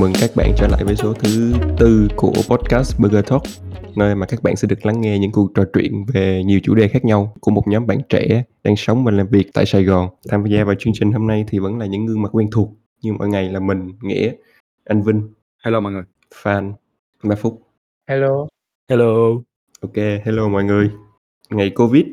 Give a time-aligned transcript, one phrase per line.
[0.00, 3.42] mừng các bạn trở lại với số thứ tư của podcast Burger Talk,
[3.96, 6.74] nơi mà các bạn sẽ được lắng nghe những cuộc trò chuyện về nhiều chủ
[6.74, 9.84] đề khác nhau của một nhóm bạn trẻ đang sống và làm việc tại Sài
[9.84, 10.08] Gòn.
[10.28, 12.70] Tham gia vào chương trình hôm nay thì vẫn là những gương mặt quen thuộc
[13.02, 14.32] như mọi ngày là mình, Nghĩa,
[14.84, 16.02] anh Vinh, Hello mọi người.
[16.34, 16.72] Phan,
[17.22, 17.62] và Phúc.
[18.08, 18.46] Hello.
[18.88, 19.14] Hello.
[19.80, 20.90] Ok, hello mọi người.
[21.50, 22.04] Ngày Covid,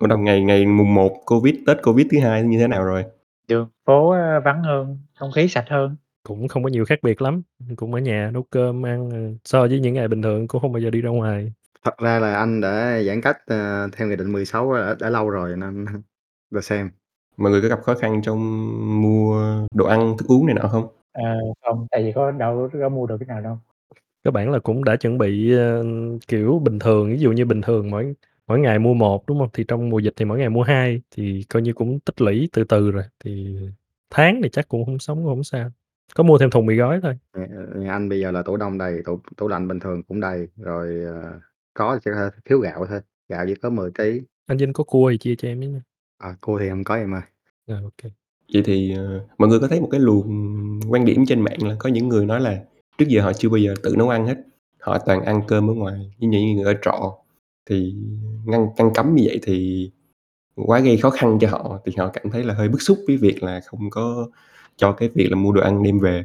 [0.00, 3.04] bắt đầu ngày ngày mùng 1 Covid, Tết Covid thứ hai như thế nào rồi?
[3.48, 5.96] Đường phố, a, vắng hơn, không khí sạch hơn.
[6.22, 7.42] Cũng không có nhiều khác biệt lắm,
[7.76, 10.72] cũng ở nhà nấu cơm ăn, ờ, so với những ngày bình thường cũng không
[10.72, 11.52] bao giờ đi ra ngoài.
[11.84, 15.30] Thật ra là anh đã giãn cách, ờ, theo Nghị định 16 đã đã lâu
[15.30, 15.84] rồi nên
[16.54, 16.88] the same.
[17.36, 18.38] Mọi người có gặp khó khăn trong
[19.02, 19.42] mua
[19.74, 20.88] đồ ăn, thức uống này nọ không?
[21.12, 23.58] À, không, tại vì có đâu có mua được cái nào đâu.
[24.24, 25.84] Cơ bản là cũng đã chuẩn bị, ơ,
[26.28, 28.14] kiểu, bình thường, ví dụ như bình thường mỗi
[28.46, 29.48] mỗi ngày mua một, đúng hông?
[29.52, 32.48] Thì trong mùa dịch thì mỗi ngày mua hai, thì coi như cũng tích lũy
[32.52, 33.56] từ từ rồi, thì
[34.10, 35.70] tháng thì chắc cũng hông sống cũng hổng sao,
[36.14, 37.18] có mua thêm thùng mì gói thôi.
[37.36, 37.46] Nhà
[37.76, 40.48] nhà anh bây giờ là tủ đông đầy, tủ tủ lạnh bình thường cũng đầy,
[40.56, 41.40] rồi, ờ,
[41.74, 44.20] có chỉ hơi thiếu gạo thôi, gạo chỉ có 10 ký.
[44.46, 45.82] Anh Vinh có cua thì chia cho em với nha.
[46.18, 47.22] À, cua thì hông có em ơi.
[47.66, 48.10] Rồi, ô kê.
[48.52, 51.76] Vậy thì, ờ, mọi người có thấy một cái luồng quan điểm trên mạng là
[51.78, 52.58] có những người nói là
[52.98, 54.36] trước giờ họ chưa bao giờ tự nấu ăn hết,
[54.80, 57.18] họ toàn ăn cơm ở ngoài, như những người ở trọ,
[57.66, 57.94] thì
[58.46, 59.90] ngăn ngăn cấm như vậy thì
[60.56, 63.16] quá gây khó khăn cho họ, thì họ cảm thấy là hơi bức xúc với
[63.16, 64.28] việc là không có
[64.76, 66.24] cho cái việc là mua đồ ăn đem về.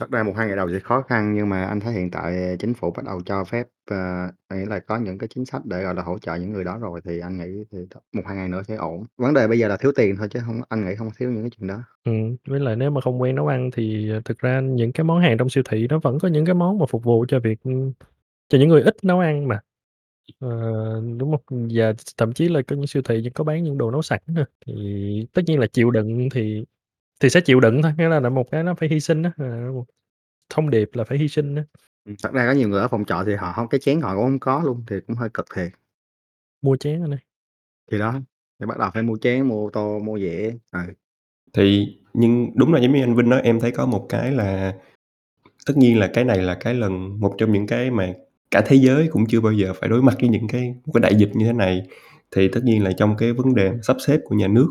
[0.00, 2.74] Thật ra 1-2 ngày đầu sẽ khó khăn nhưng mà anh thấy hiện tại chính
[2.74, 3.96] phủ bắt đầu cho phép, ờ,
[4.54, 6.78] nghĩa là có những cái chính sách để, gọi là, hỗ trợ những người đó
[6.80, 9.04] rồi thì anh nghĩ thì th 1-2 ngày nữa sẽ ổn.
[9.18, 11.42] Vấn đề bây giờ là thiếu tiền thôi chứ hông anh nghĩ hông thiếu những
[11.42, 11.82] cái chuyện đó.
[12.04, 15.04] Ừm, với lại nếu mà không quen nấu ăn thì, ờ, thực ra những cái
[15.04, 17.40] món hàng trong siêu thị nó vẫn có những cái món mà phục vụ cho
[17.40, 17.92] việc, ưm,
[18.48, 19.60] cho những người ít nấu ăn mà.
[20.40, 20.48] Ờ,
[21.18, 21.68] đúng hông?
[21.74, 24.46] Và thậm chí là có những siêu thị có bán những đồ nấu sẵn ha,
[24.66, 24.74] thì
[25.34, 26.64] tất nhiên là chịu đựng thì
[27.20, 29.32] thì sẽ chịu đựng thôi, cái đó là một cái nó phải hy sinh á,
[29.74, 29.84] một
[30.50, 31.64] thông điệp là phải hy sinh á.
[32.04, 34.14] Ừm, thật ra có nhiều người ở phòng trọ thì họ hông cái chén họ
[34.14, 35.72] cũng hông có luôn, thì cũng hơi cực thiệt.
[36.62, 37.20] Mua chén anh ơi.
[37.92, 38.14] Thì đó,
[38.60, 40.80] thì bắt đầu phải mua chén, mua tô, mua dĩa, ừ.
[41.52, 44.74] Thì nhưng đúng là giống như anh Vinh nói, em thấy có một cái là
[45.66, 48.14] tất nhiên là cái này là cái lần một trong những cái mà
[48.50, 51.00] cả thế giới cũng chưa bao giờ phải đối mặt với những cái một cái
[51.00, 51.82] đại dịch như thế này.
[52.36, 54.68] Thì tất nhiên là trong cái vấn đề sắp xếp của nhà nước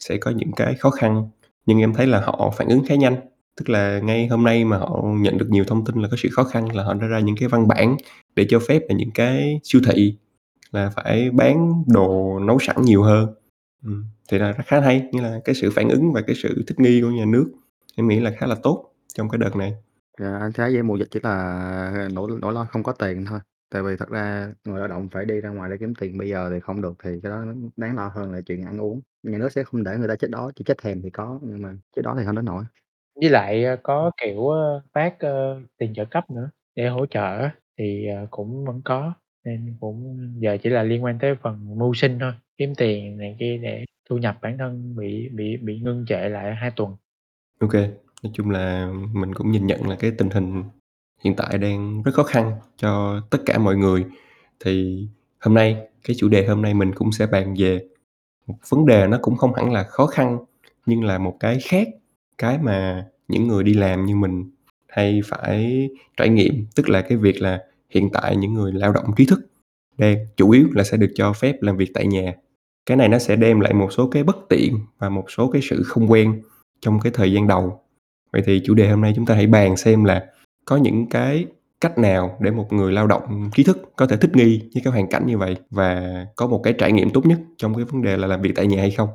[0.00, 1.28] sẽ có những cái khó khăn,
[1.66, 3.16] nhưng em thấy là họ phản ứng khá nhanh.
[3.56, 6.28] Tức là ngay hôm nay mà họ nhận được nhiều thông tin là có sự
[6.32, 7.96] khó khăn là họ đã ra những cái văn bản
[8.36, 10.16] để cho phép là những cái siêu thị
[10.72, 13.34] là phải bán đồ nấu sẵn nhiều hơn.
[13.84, 13.90] ừ.
[14.30, 17.00] thì là khá hay, như là cái sự phản ứng và cái sự thích nghi
[17.02, 17.52] của nhà nước,
[17.96, 19.74] em nghĩ là khá là tốt trong cái đợt này.
[20.20, 23.40] Dạ, anh thấy với mùa dịch chỉ là nỗi nỗi lo không có tiền thôi.
[23.74, 26.28] Tại vì thật ra người lao động phải đi ra ngoài để kiếm tiền bây
[26.28, 27.44] giờ thì không được thì cái đó
[27.76, 29.00] đáng lo hơn là chuyện ăn uống.
[29.22, 31.62] Nhà nước sẽ không để người ta chết đói, chỉ chết thèm thì có, nhưng
[31.62, 32.64] mà chết đói thì hông đến nỗi.
[33.20, 37.38] Với lại, a, có, kiểu, ơ, phát, ơ, tiền trợ cấp nữa để hỗ trợ
[37.38, 39.12] á, thì, ờ, cũng vẫn có,
[39.44, 43.36] nên cũng giờ chỉ là liên quan tới phần mưu sinh thôi, kiếm tiền này
[43.40, 46.96] kia để thu nhập bản thân bị bị bị ngưng trệ lại 2 tuần.
[47.60, 47.90] Ô kê,
[48.22, 50.62] nói chung là mình cũng nhìn nhận là cái tình hình
[51.24, 54.04] hiện tại đang rất khó khăn cho tất cả mọi người.
[54.64, 55.06] Thì
[55.40, 57.86] hôm nay, cái chủ đề hôm nay mình cũng sẽ bàn về
[58.46, 60.38] một vấn đề nó cũng không hẳn là khó khăn,
[60.86, 61.88] nhưng là một cái khác,
[62.38, 64.50] cái mà những người đi làm như mình
[64.88, 66.66] hay phải trải nghiệm.
[66.74, 69.40] Tức là cái việc là hiện tại những người lao động trí thức
[69.98, 72.34] đang chủ yếu là sẽ được cho phép làm việc tại nhà.
[72.86, 75.62] Cái này nó sẽ đem lại một số cái bất tiện và một số cái
[75.62, 76.42] sự không quen
[76.80, 77.80] trong cái thời gian đầu.
[78.32, 80.26] Vậy thì chủ đề hôm nay chúng ta hãy bàn xem là
[80.64, 81.46] có những cái
[81.80, 84.92] cách nào để một người lao động trí thức có thể thích nghi với cái
[84.92, 88.02] hoàn cảnh như vậy và có một cái trải nghiệm tốt nhất trong cái vấn
[88.02, 89.08] đề là làm việc tại nhà hay không?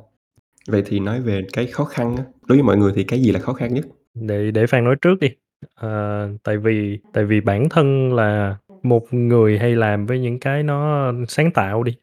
[0.68, 2.16] Vậy thì nói về cái khó khăn
[2.46, 3.86] đối với mọi người thì cái gì là khó khăn nhất?
[4.14, 5.28] Để để Phan nói trước đi.
[5.74, 10.62] à, tại vì tại vì bản thân là một người hay làm với những cái
[10.62, 11.96] nó sáng tạo đi,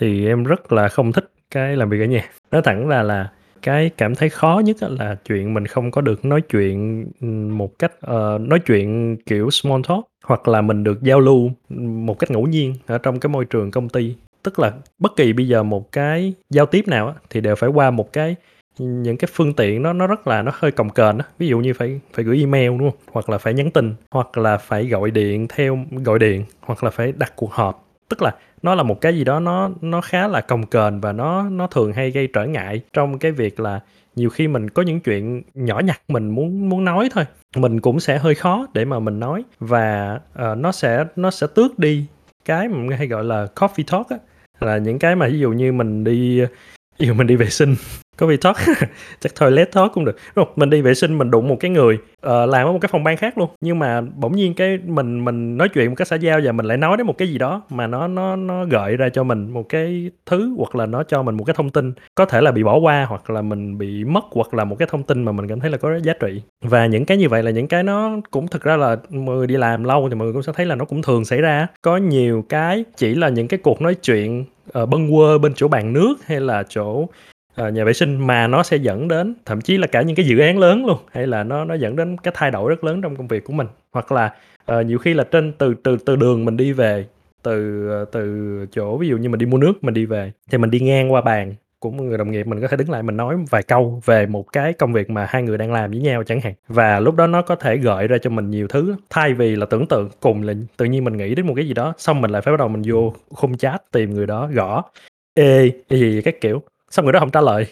[0.00, 2.30] thì em rất là không thích cái làm việc ở nhà.
[2.50, 3.32] Nói thẳng là là
[3.62, 7.58] cái cảm thấy khó nhất á là chuyện mình không có được nói chuyện, ừm,
[7.58, 11.50] một cách, ờ, nói chuyện kiểu small talk, hoặc là mình được giao lưu,
[12.06, 14.14] một cách ngẫu nhiên ở trong cái môi trường công ty.
[14.42, 17.70] Tức là bất kỳ bây giờ một cái giao tiếp nào á, thì đều phải
[17.70, 18.36] qua một cái
[18.78, 21.24] những cái phương tiện nó nó rất là nó hơi cồng kềnh á.
[21.38, 22.96] Ví dụ như phải phải gửi email, đúng hông?
[23.12, 26.90] Hoặc là phải nhắn tin, hoặc là phải gọi điện theo gọi điện, hoặc là
[26.90, 27.87] phải đặt cuộc họp.
[28.08, 31.12] Tức là nó là một cái gì đó nó nó khá là cồng kềnh và
[31.12, 33.80] nó nó thường hay gây trở ngại trong cái việc là
[34.16, 37.24] nhiều khi mình có những chuyện nhỏ nhặt mình muốn muốn nói thôi,
[37.56, 40.18] mình cũng sẽ hơi khó để mà mình nói và,
[40.52, 42.06] uh, nó sẽ nó sẽ tước đi
[42.44, 44.16] cái mà hay gọi là coffee talk á,
[44.60, 46.40] là những cái mà ví dụ như mình đi,
[46.98, 47.74] ví dụ mình đi vệ sinh,
[48.18, 48.56] coffee talk,
[49.20, 50.48] chắc toilet talk cũng được, đúng?
[50.56, 53.04] Mình đi vệ sinh mình đụng một cái người, uh, làm ở một cái phòng
[53.04, 56.16] ban khác luôn, nhưng mà bỗng nhiên cái mình mình nói chuyện một cách xã
[56.16, 58.96] giao và mình lại nói đến một cái gì đó mà nó nó nó gợi
[58.96, 61.92] ra cho mình một cái thứ, hoặc là nó cho mình một cái thông tin,
[62.14, 64.88] có thể là bị bỏ qua hoặc là mình bị mất, hoặc là một cái
[64.90, 66.42] thông tin mà mình cảm thấy là có giá trị.
[66.64, 69.46] Và những cái như vậy là những cái nó cũng thực ra là mọi người
[69.46, 71.66] đi làm lâu thì mọi người cũng sẽ thấy là nó cũng thường xảy ra.
[71.82, 74.44] Có nhiều cái chỉ là những cái cuộc nói chuyện,
[74.82, 77.06] uh, bâng quơ bên chỗ bàn nước hay là chỗ,
[77.58, 80.26] ờ, nhà vệ sinh mà nó sẽ dẫn đến thậm chí là cả những cái
[80.26, 83.02] dự án lớn luôn, hay là nó nó dẫn đến cái thay đổi rất lớn
[83.02, 83.66] trong công việc của mình.
[83.92, 84.32] Hoặc là,
[84.64, 87.06] ờ, nhiều khi là trên từ từ từ đường mình đi về,
[87.42, 90.58] từ, ờ, từ chỗ ví dụ như mình đi mua nước mình đi về, thì
[90.58, 93.02] mình đi ngang qua bàn của một người đồng nghiệp, mình có thể đứng lại
[93.02, 96.00] mình nói vài câu về một cái công việc mà hai người đang làm với
[96.00, 96.54] nhau chẳng hạn.
[96.68, 99.66] Và lúc đó nó có thể gợi ra cho mình nhiều thứ thay vì là
[99.66, 102.30] tưởng tượng cùng là tự nhiên mình nghĩ đến một cái gì đó, xong mình
[102.30, 104.82] lại phải bắt đầu mình vô khung chat tìm người đó, gõ
[105.34, 107.66] "Ê" gì các kiểu, xong người đó không trả lời,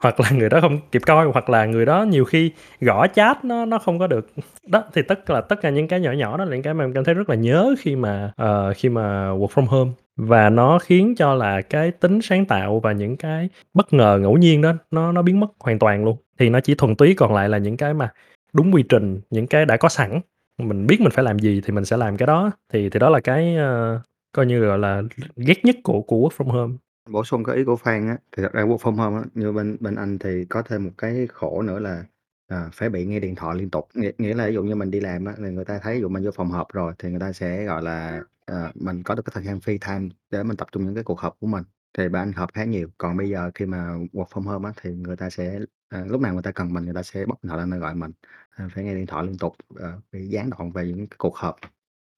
[0.00, 3.44] hoặc là người đó không kịp coi, hoặc là người đó nhiều khi gõ chat
[3.44, 4.26] nó nó không có được.
[4.66, 6.84] Đó, thì tất là tất cả những cái nhỏ nhỏ đó là những cái mà
[6.84, 9.90] em cảm thấy rất là nhớ khi mà, uh, khi mà work from home.
[10.16, 14.36] Và nó khiến cho là cái tính sáng tạo và những cái bất ngờ ngẫu
[14.36, 17.34] nhiên đó nó nó biến mất hoàn toàn luôn, thì nó chỉ thuần túy còn
[17.34, 18.12] lại là những cái mà
[18.52, 20.20] đúng quy trình, những cái đã có sẵn,
[20.58, 23.08] mình biết mình phải làm gì thì mình sẽ làm cái đó, thì thì đó
[23.10, 24.00] là cái, uh,
[24.32, 25.02] coi như, gọi là,
[25.36, 26.74] ghét nhất của của work from home.
[27.12, 29.52] Bổ sung cái ý của Phan á, thì thật ra work from home á, như
[29.52, 32.04] bên bên anh thì có thêm một cái khổ nữa là,
[32.48, 33.88] à, phải bị nghe điện thoại liên tục.
[33.94, 36.00] Nghĩa nghĩa là ví dụ như mình đi làm á, thì người ta thấy ví
[36.00, 39.14] dụ mình vô phòng họp rồi thì người ta sẽ, gọi là, ờ, mình có
[39.14, 41.46] được cái thời gian free time để mình tập trung những cái cuộc họp của
[41.46, 41.64] mình,
[41.98, 42.88] thì bên anh họp khá nhiều.
[42.98, 46.20] Còn bây giờ khi mà work from home á, thì người ta sẽ, ờ, lúc
[46.20, 48.12] nào người ta cần mình người ta sẽ bóc điện thoại lên gọi mình,
[48.56, 51.36] ờ, phải nghe điện thoại liên tục, ờ, bị gián đoạn về những cái cuộc
[51.36, 51.56] họp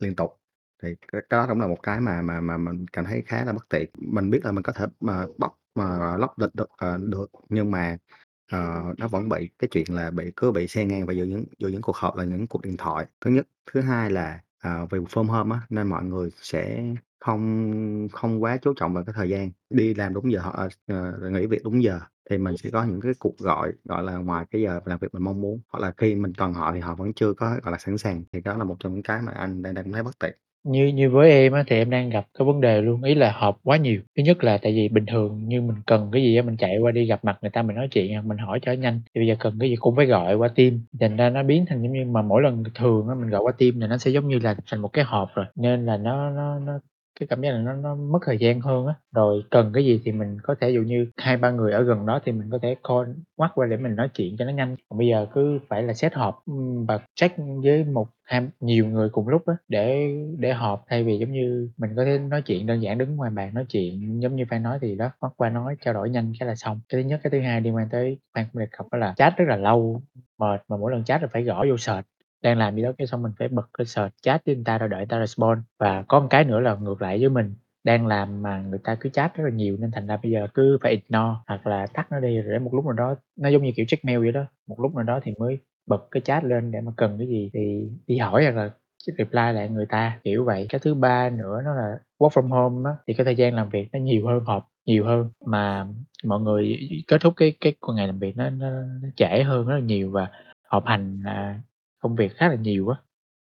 [0.00, 0.41] liên tục.
[0.82, 3.52] Thì cái đó cũng là một cái mà mà mà mình cảm thấy khá là
[3.52, 3.90] bất tiện.
[3.98, 7.70] Mình biết là mình có thể mà bóc mà lóc lịch được, ờ, được, nhưng
[7.70, 7.96] mà,
[8.52, 11.44] ờ, nó vẫn bị cái chuyện là bị cứ bị xen ngang vào giữa những
[11.58, 13.46] giữa những cuộc họp là những cuộc điện thoại, thứ nhất.
[13.72, 16.84] Thứ hai là, ờ, vì work from home á, nên mọi người sẽ
[17.20, 21.30] không không quá chú trọng vào cái thời gian, đi làm đúng giờ họ ờ,
[21.32, 22.00] nghỉ việc đúng giờ,
[22.30, 25.08] thì mình sẽ có những cái cuộc gọi, gọi là, ngoài cái giờ làm việc
[25.14, 27.72] mình mong muốn, hoặc là khi mình cần họ thì họ vẫn chưa có, gọi
[27.72, 29.92] là, sẵn sàng, thì đó là một trong những cái mà anh đang đang cảm
[29.92, 30.38] thấy bất tiện.
[30.64, 33.32] Như như với em á, thì em đang gặp cái vấn đề luôn, ý là
[33.32, 34.00] họp quá nhiều.
[34.16, 36.78] Thứ nhất là tại vì bình thường như mình cần cái gì á, mình chạy
[36.78, 39.18] qua đi gặp mặt người ta mình nói chuyện, hoặc mình hỏi cho nhanh, thì
[39.20, 41.82] bây giờ cần cái gì cũng phải gọi qua Teams, thành ra nó biến thành
[41.82, 44.28] giống như mà mỗi lần thường á, mình gọi qua Teams thì nó sẽ giống
[44.28, 46.72] như là thành một cái họp rồi, nên là nó nó nó
[47.20, 48.94] cái cảm giác là nó nó mất thời gian hơn á.
[49.14, 52.20] Rồi cần cái gì thì mình có thể dụ như 2-3 người ở gần đó
[52.24, 54.76] thì mình có thể call, quát qua để mình nói chuyện cho nó nhanh.
[54.88, 58.86] Còn bây giờ cứ phải là set họp, ừm, và check với một hai nhiều
[58.86, 62.42] người cùng lúc á, để để họp thay vì giống như mình có thể nói
[62.42, 65.30] chuyện đơn giản đứng ngoài bàn nói chuyện giống như Phan nói thì đó, quát
[65.36, 66.80] qua nói trao đổi nhanh cái là xong.
[66.88, 69.14] Cái thứ nhất, cái thứ hai liên quan tới Phan cũng đề cập đó là
[69.16, 70.02] chat rất là lâu,
[70.38, 72.06] mệt, mà mỗi lần chat là phải gõ vô search,
[72.42, 74.78] đang làm gì đó cái xong mình phải bật cái search chat với người ta
[74.78, 75.58] rồi đợi người ta respond.
[75.78, 77.54] Và có một cái nữa là ngược lại với mình,
[77.84, 80.46] đang làm mà người ta cứ chat rất là nhiều nên thành ra bây giờ
[80.54, 83.48] cứ phải ignore hoặc là tắt nó đi rồi đến một lúc nào đó nó
[83.48, 86.20] giống như kiểu check mail vậy đó, một lúc nào đó thì mới bật cái
[86.20, 88.70] chat lên để mà cần cái gì thì đi hỏi hoặc là
[89.18, 90.66] reply lại người ta, kiểu vậy.
[90.70, 93.68] Cái thứ ba nữa nó là work from home á, thì cái thời gian làm
[93.68, 95.86] việc nó nhiều hơn, họp nhiều hơn, mà
[96.24, 98.70] mọi người kết thúc cái cái ngày làm việc nó nó
[99.02, 100.28] nó trễ hơn rất là nhiều và
[100.68, 101.22] họp hành,
[102.02, 102.96] công việc khá là nhiều á,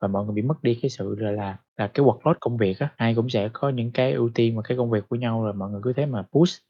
[0.01, 2.79] và mọi người bị mất đi cái sự, gọi là là, cái workload công việc
[2.79, 2.89] á.
[2.97, 5.53] Ai cũng sẽ có những cái ưu tiên và cái công việc của nhau rồi
[5.53, 6.61] mọi người cứ thế mà push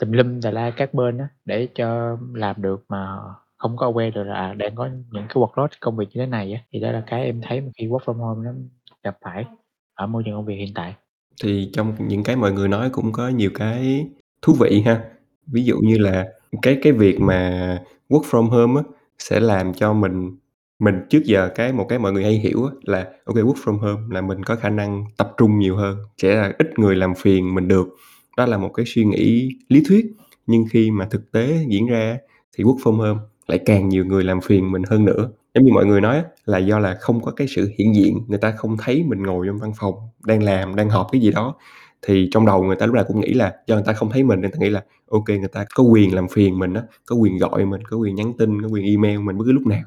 [0.00, 3.18] tùm lum tà la các bên á, để cho làm được mà
[3.58, 6.26] không có aware được là, à, đang có những cái workload công việc như thế
[6.26, 6.60] này á.
[6.72, 8.52] Thì đó là cái em thấy khi work from home nó
[9.04, 9.44] gặp phải
[9.94, 10.94] ở môi trường công việc hiện tại.
[11.42, 14.06] Thì trong những cái mọi người nói cũng có nhiều cái
[14.42, 15.04] thú vị ha.
[15.46, 16.26] Ví dụ như là
[16.62, 18.82] cái cái việc mà work from home á,
[19.18, 20.36] sẽ làm cho mình
[20.78, 23.54] mình trước giờ cái một cái mọi người hay hiểu á là ô kê work
[23.64, 26.96] from home là mình có khả năng tập trung nhiều hơn, sẽ là ít người
[26.96, 27.88] làm phiền mình được.
[28.36, 30.06] Đó là một cái suy nghĩ lý thuyết,
[30.46, 32.18] nhưng khi mà thực tế diễn ra á,
[32.56, 35.30] thì work from home lại càng nhiều người làm phiền mình hơn nữa.
[35.54, 38.18] Giống như mọi người nói á, là do là không có cái sự hiện diện,
[38.28, 39.94] người ta không thấy mình ngồi trong văn phòng
[40.26, 41.54] đang làm, đang họp cái gì đó,
[42.02, 44.22] thì trong đầu người ta lúc nào cũng nghĩ là do người ta không thấy
[44.24, 46.82] mình nên ta nghĩ là ô kê người ta có quyền làm phiền mình á,
[47.06, 49.66] có quyền gọi mình, có quyền nhắn tin, có quyền email mình bất cứ lúc
[49.66, 49.82] nào.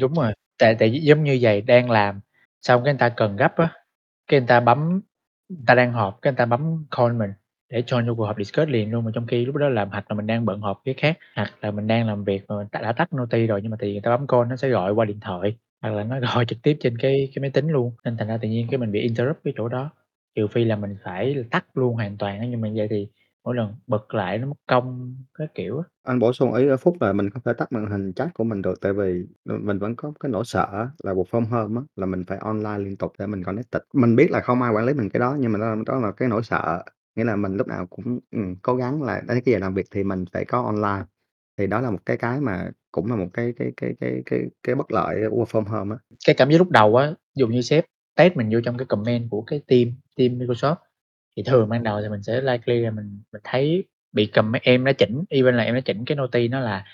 [0.00, 2.20] Đúng rồi, tại tại giống như vầy, đang làm,
[2.62, 3.68] xong cái người ta cần gấp á,
[4.28, 5.00] cái người ta bấm
[5.48, 7.30] người ta đang họp, cái người ta bấm call mình
[7.70, 10.04] để join vô cuộc họp discuss liền luôn, mà trong khi lúc đó làm hoặc
[10.10, 12.66] là mình đang bận họp cái khác, hoặc là mình đang làm việc mà mình
[12.72, 14.92] đã đã tắt noti rồi nhưng mà thì người ta bấm call nó sẽ gọi
[14.94, 17.92] qua điện thoại, hoặc là nó gọi trực tiếp trên cái cái máy tính luôn,
[18.04, 19.90] nên thành ra tự nhiên cái mình bị interrupt cái chỗ đó.
[20.36, 23.08] Trừ phi là mình phải tắt luôn hoàn toàn á, nhưng mà vậy thì
[23.44, 25.84] mỗi lần bật lại nó mất công các kiểu á.
[26.02, 28.44] Anh bổ sung ý ở Phúc là mình không thể tắt màn hình chat của
[28.44, 31.80] mình được, tại vì, mình vẫn có cái nỗi sợ á là work from home
[31.80, 33.82] á, là mình phải online liên tục để mình connected.
[33.94, 36.12] Mình biết là không ai quản lý mình cái đó, nhưng mà đó đó là
[36.12, 36.82] cái nỗi sợ,
[37.16, 39.86] nghĩa là mình lúc nào cũng, ừm, cố gắng là đến cái giờ làm việc
[39.90, 41.04] thì mình phải có online.
[41.58, 44.40] Thì đó là một cái cái mà cũng là một cái cái cái cái cái
[44.62, 45.98] cái bất lợi của work from home á.
[46.26, 47.84] Cái cảm giác lúc đầu á, ví dụ như sếp
[48.16, 50.76] test mình vô trong cái comment của cái team team Microsoft,
[51.36, 54.84] thì thường ban đầu thì mình sẽ likely là mình mình thấy bị comment em
[54.84, 56.84] đã chỉnh, even là em đã chỉnh cái noti nó là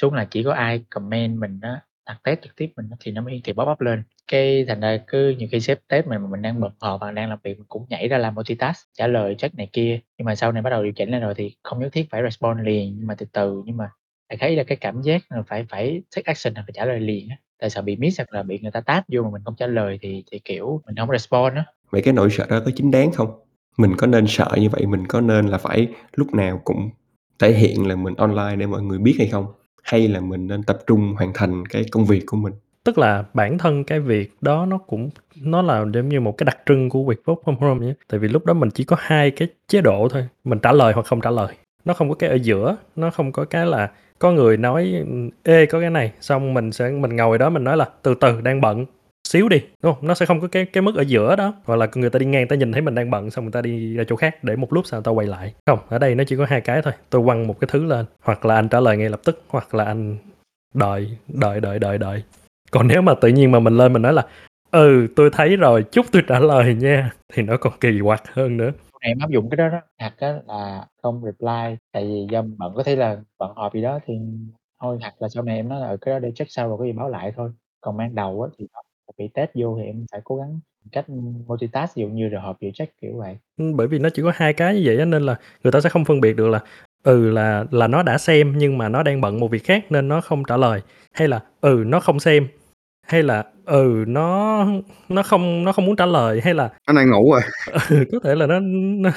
[0.00, 1.76] xuống là chỉ có ai comment mình đó
[2.06, 4.02] đặt test trực tiếp mình thì nó mới thì thị pop-up lên.
[4.28, 7.10] Cái thành ra cứ nhiều khi sếp test mình mà mình đang bận họp và
[7.10, 10.00] đang làm việc mình cũng nhảy ra làm multitask, trả lời chắc này kia.
[10.18, 12.22] Nhưng mà sau này bắt đầu điều chỉnh lên rồi thì không nhất thiết phải
[12.22, 13.90] respond liền, nhưng mà từ từ, nhưng mà
[14.28, 17.00] phải thấy là cái cảm giác là phải phải take action là phải trả lời
[17.00, 19.42] liền á, tại sợ bị miss hoặc là bị người ta tag vô mà mình
[19.44, 21.64] không trả lời thì thì, kiểu, mình không respond á.
[21.90, 23.40] Vậy cái nỗi sợ đó có chính đáng không?
[23.76, 26.90] Mình có nên sợ như vậy, mình có nên là phải lúc nào cũng
[27.38, 29.46] thể hiện là mình online để mọi người biết hay không?
[29.82, 32.52] Hay là mình nên tập trung hoàn thành cái công việc của mình?
[32.84, 36.44] Tức là bản thân cái việc đó nó cũng nó là giống như một cái
[36.44, 37.92] đặc trưng của việc work from home nhé.
[38.08, 40.92] Tại vì lúc đó mình chỉ có hai cái chế độ thôi, mình trả lời
[40.92, 41.54] hoặc không trả lời.
[41.84, 45.04] Nó không có cái ở giữa, nó không có cái là có người nói
[45.42, 48.40] ê có cái này, xong mình sẽ mình ngồi đó mình nói là từ từ
[48.40, 48.86] đang bận
[49.34, 50.06] xíu đi, đúng không?
[50.06, 51.54] Nó sẽ không có cái cái mức ở giữa đó.
[51.64, 53.60] Hoặc là người ta đi ngang ta nhìn thấy mình đang bận xong người ta
[53.60, 55.54] đi ra chỗ khác để một lúc sau tao ta quay lại.
[55.66, 56.92] Không, ở đây nó chỉ có hai cái thôi.
[57.10, 59.74] Tôi quăng một cái thứ lên, hoặc là anh trả lời ngay lập tức, hoặc
[59.74, 60.16] là anh
[60.74, 62.22] đợi, đợi, đợi, đợi, đợi.
[62.70, 64.26] Còn nếu mà tự nhiên mà mình lên mình nói là
[64.70, 68.56] ừ tôi thấy rồi, chúc tôi trả lời nha thì nó còn kỳ quặc hơn
[68.56, 68.70] nữa.
[69.00, 72.72] Em áp dụng cái đó đó, thật á là không reply, tại vì do bận
[72.76, 74.14] có thể là bận họp gì đó thì
[74.80, 76.78] thôi, thật là sau này em nói là, ừ, cái đó để check sau rồi
[76.78, 77.50] có gì báo lại thôi.
[77.80, 78.66] Còn ban đầu á thì
[79.18, 80.60] bị test vô thì em phải cố gắng
[80.92, 81.04] cách
[81.46, 83.36] multitask, ví dụ như rồi họp vừa check, kiểu vậy.
[83.56, 85.80] Ừm, bởi vì nó chỉ có hai cái như vậy á nên là người ta
[85.80, 86.60] sẽ không phân biệt được là,
[87.02, 90.08] ừ, là là nó đã xem nhưng mà nó đang bận một việc khác nên
[90.08, 90.80] nó không trả lời,
[91.12, 92.48] hay là, ừ, nó không xem,
[93.06, 94.66] hay là, ừ, nó
[95.08, 97.40] nó không nó không muốn trả lời, hay là Anh đang ngủ rồi.
[97.90, 99.10] ừ, có thể là nó nó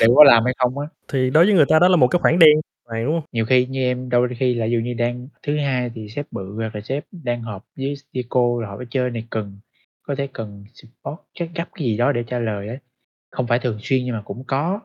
[0.00, 0.86] Liệu có làm hay không á.
[1.12, 3.24] Thì đối với người ta đó là một cái khoảng đen ngoài, đúng hông?
[3.32, 6.26] Nhiều khi như em đôi khi là ví dụ như đang thứ Hai thì sếp
[6.32, 9.60] bự hoặc là sếp đang họp với với cô là họp chơi này cần
[10.02, 12.76] có thể cần support chắc gấp cái gì đó để trả lời á.
[13.30, 14.80] Không phải thường xuyên nhưng mà cũng có,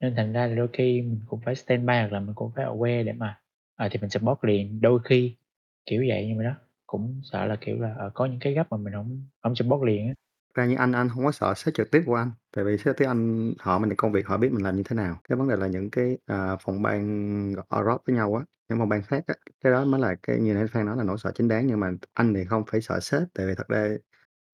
[0.00, 2.64] nên thành ra là đôi khi mình cũng phải standby hoặc là mình cũng phải
[2.66, 3.38] aware để mà,
[3.76, 5.36] ờ, thì mình support liền, đôi khi,
[5.86, 6.26] kiểu vậy.
[6.28, 6.54] Nhưng mà đó,
[6.86, 9.84] cũng sợ là, kiểu là, ờ, có những cái gấp mà mình hổng hổng support
[9.84, 10.14] liền á.
[10.54, 12.96] Ra như anh, anh hông có sợ sếp trực tiếp của anh, tại vì sếp
[12.96, 15.20] tiếp anh họ mình công việc họ biết mình làm như thế nào.
[15.28, 17.02] Cái vấn đề là những cái, ờ, phòng ban
[17.76, 20.54] overlap với nhau á, những phòng ban khác á, cái đó mới là cái như
[20.54, 21.66] nãy Phan nói là nỗi sợ chính đáng.
[21.66, 23.88] Nhưng mà anh thì không phải sợ sếp, tại vì thật ra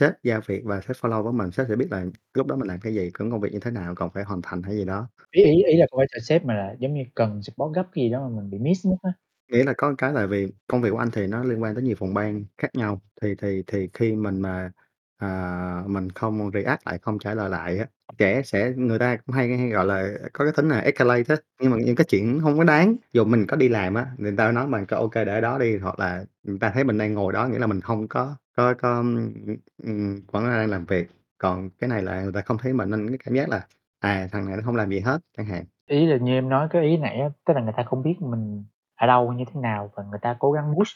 [0.01, 2.69] sếp giao việc và sếp follow với mình, sếp sẽ biết là lúc đó mình
[2.69, 4.85] làm cái gì, cần công việc như thế nào, cần phải hoàn thành hay gì
[4.85, 5.09] đó.
[5.31, 7.85] Ý ý ý là không phải sợ sếp mà là giống như cần support gấp
[7.93, 9.13] cái gì đó mà mình bị miss mất á.
[9.53, 11.83] Nghĩa là có cái là vì công việc của anh thì nó liên quan tới
[11.85, 14.71] nhiều phòng ban khác nhau, thì thì thì khi mình mà,
[15.19, 17.87] à, mình không react lại, không trả lời lại á,
[18.19, 21.37] sẽ sẽ người ta cũng hay hay, gọi là, có cái tính là escalate á.
[21.61, 24.35] Nhưng mà những cái chuyện hông có đáng, dù mình có đi làm á, người
[24.37, 27.15] ta nói mình kêu ok để đó đi, hoặc là người ta thấy mình đang
[27.15, 29.35] ngồi đó nghĩa là mình hông có có có, ưm,
[29.83, 31.09] ừm, vẫn đang làm việc.
[31.39, 33.67] Còn cái này là người ta không thấy mình nên cái cảm giác là,
[34.01, 35.65] à, thằng này nó hông làm gì hết chẳng hạn.
[35.87, 38.17] Ý là như em nói cái ý nãy á, tức là người ta không biết
[38.21, 38.65] mình
[38.97, 40.93] ở đâu, như thế nào và người ta cố gắng push,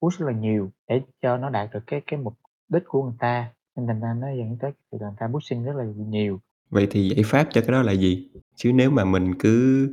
[0.00, 2.34] push rất là nhiều để cho nó đạt được cái cái mục
[2.68, 5.84] đích của người ta, nên thành ra nó dẫn tới việc ta pushing rất là
[6.08, 6.40] nhiều.
[6.70, 8.28] Vậy thì giải pháp cho cái đó là gì?
[8.56, 9.88] Chứ nếu mà mình cứ,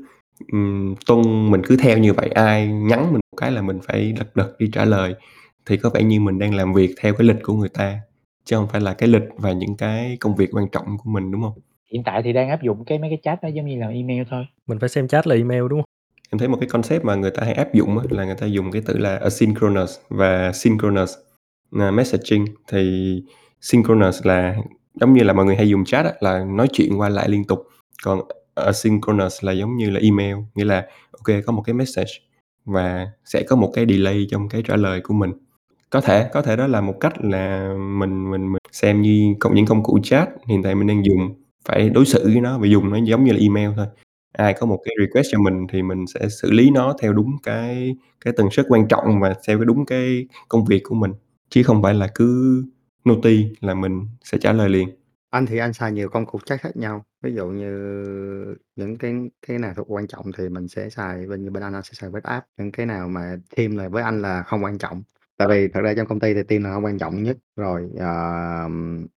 [0.51, 4.13] ừm, tuân mình cứ theo như vậy, ai nhắn mình một cái là mình phải
[4.19, 5.15] lật đật đi trả lời,
[5.65, 7.99] thì có vẻ như mình đang làm việc theo cái lịch của người ta,
[8.45, 11.31] chứ hông phải là cái lịch và những cái công việc quan trọng của mình,
[11.31, 11.53] đúng hông?
[11.91, 14.23] Hiện tại thì đang áp dụng cái mấy cái chat đó giống như là email
[14.29, 14.45] thôi.
[14.67, 15.85] Mình phải xem chat là email, đúng hông?
[16.31, 18.45] Em thấy một cái concept mà người ta hay áp dụng á, là người ta
[18.45, 21.13] dùng cái từ là asynchronous và synchronous,
[21.71, 22.45] ờ, messaging.
[22.71, 23.23] Thì
[23.61, 24.55] synchronous là
[25.01, 27.43] giống như là mọi người hay dùng chat á, là nói chuyện qua lại liên
[27.45, 27.67] tục,
[28.03, 28.21] còn
[28.55, 32.11] asynchronous là giống như là email, nghĩa là ok có một cái message
[32.65, 35.31] và sẽ có một cái delay trong cái trả lời của mình.
[35.89, 39.55] Có thể có thể đó là một cách là mình mình mình xem như công
[39.55, 41.35] những công cụ chat hiện tại mình đang dùng,
[41.69, 43.87] phải đối xử với nó và dùng nó giống như là email thôi.
[44.37, 47.31] Ai có một cái request cho mình thì mình sẽ xử lý nó theo đúng
[47.43, 51.11] cái cái tần suất quan trọng và theo cái đúng cái công việc của mình,
[51.49, 52.63] chứ không phải là cứ
[53.09, 54.89] noti là mình sẽ trả lời liền.
[55.29, 59.13] Anh thì anh xài nhiều công cụ chat khác nhau, ví dụ như những cái
[59.47, 61.91] cái nào thật quan trọng thì mình sẽ xài bên như bên anh, anh sẽ
[61.93, 65.03] xài WhatsApp, những cái nào mà team là với anh là không quan trọng.
[65.37, 67.89] Tại vì thật ra trong công ty thì team nào hông quan trọng nhất, rồi,
[67.99, 68.05] ờ,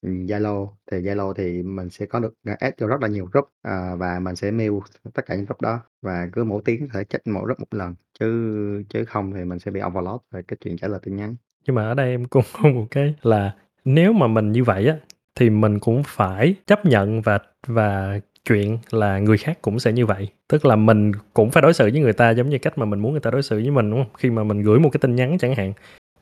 [0.02, 3.96] Zalo, thì Zalo thì mình sẽ có được, add vô rất là nhiều group, ờ,
[3.96, 4.72] và mình sẽ mail
[5.14, 7.74] tất cả những group đó và cứ mỗi tiếng có thể check mỗi group một
[7.74, 11.16] lần, chứ chứ không thì mình sẽ bị overload về cái chuyện trả lời tin
[11.16, 11.36] nhắn.
[11.66, 14.86] Nhưng mà ở đây em cũng có một cái là nếu mà mình như vậy
[14.88, 14.96] á,
[15.34, 20.06] thì mình cũng phải chấp nhận và và chuyện là người khác cũng sẽ như
[20.06, 20.28] vậy.
[20.48, 23.00] Tức là mình cũng phải đối xử với người ta giống như cách mà mình
[23.00, 24.12] muốn người ta đối xử với mình, đúng không?
[24.18, 25.72] Khi mà mình gửi một cái tin nhắn chẳng hạn,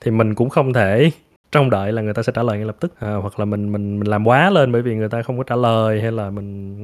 [0.01, 1.11] thì mình cũng không thể
[1.53, 3.73] trông đợi là người ta sẽ trả lời ngay lập tức, à, hoặc là mình
[3.73, 6.31] mình mình làm quá lên bởi vì người ta không có trả lời hay là
[6.31, 6.77] mình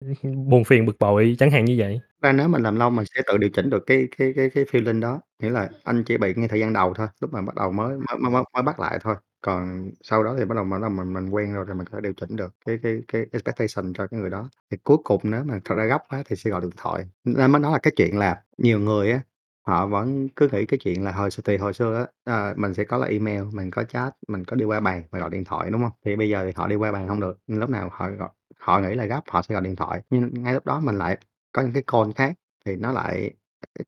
[0.22, 2.00] buồn phiền, bực bội, chẳng hạn như vậy.
[2.22, 4.64] Ra nếu mình làm lâu mình sẽ tự điều chỉnh được cái cái cái cái
[4.64, 7.54] feeling đó, nghĩa là anh chỉ bị ngay thời gian đầu thôi, lúc mà bắt
[7.54, 10.78] đầu mới mới mới mới bắt lại thôi, còn sau đó thì bắt đầu bắt
[10.80, 13.26] đầu mình mình quen rồi thì mình có thể điều chỉnh được cái cái cái
[13.32, 14.48] expectation cho cái người đó.
[14.70, 17.52] Thì cuối cùng nếu mà thật ra gấp quá thì sẽ gọi điện thoại, nên
[17.52, 19.20] mới nói là cái chuyện là nhiều người á,
[19.66, 22.74] họ vẫn cứ nghĩ cái chuyện là hồi x thì hồi xưa á, ờ, mình
[22.74, 25.44] sẽ có là email, mình có chat, mình có đi qua bàn và gọi điện
[25.44, 25.92] thoại, đúng hông?
[26.04, 28.28] Thì bây giờ thì họ đi qua bàn hông được, lúc nào họ gọi
[28.58, 31.18] họ nghĩ là gấp họ sẽ gọi điện thoại, nhưng ngay lúc đó mình lại
[31.52, 32.34] có những cái call khác
[32.66, 33.30] thì nó lại,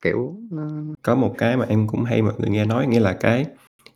[0.00, 0.68] kiểu, nó
[1.02, 3.46] Có một cái mà em cũng hay mọi người nghe nói, nghĩa là cái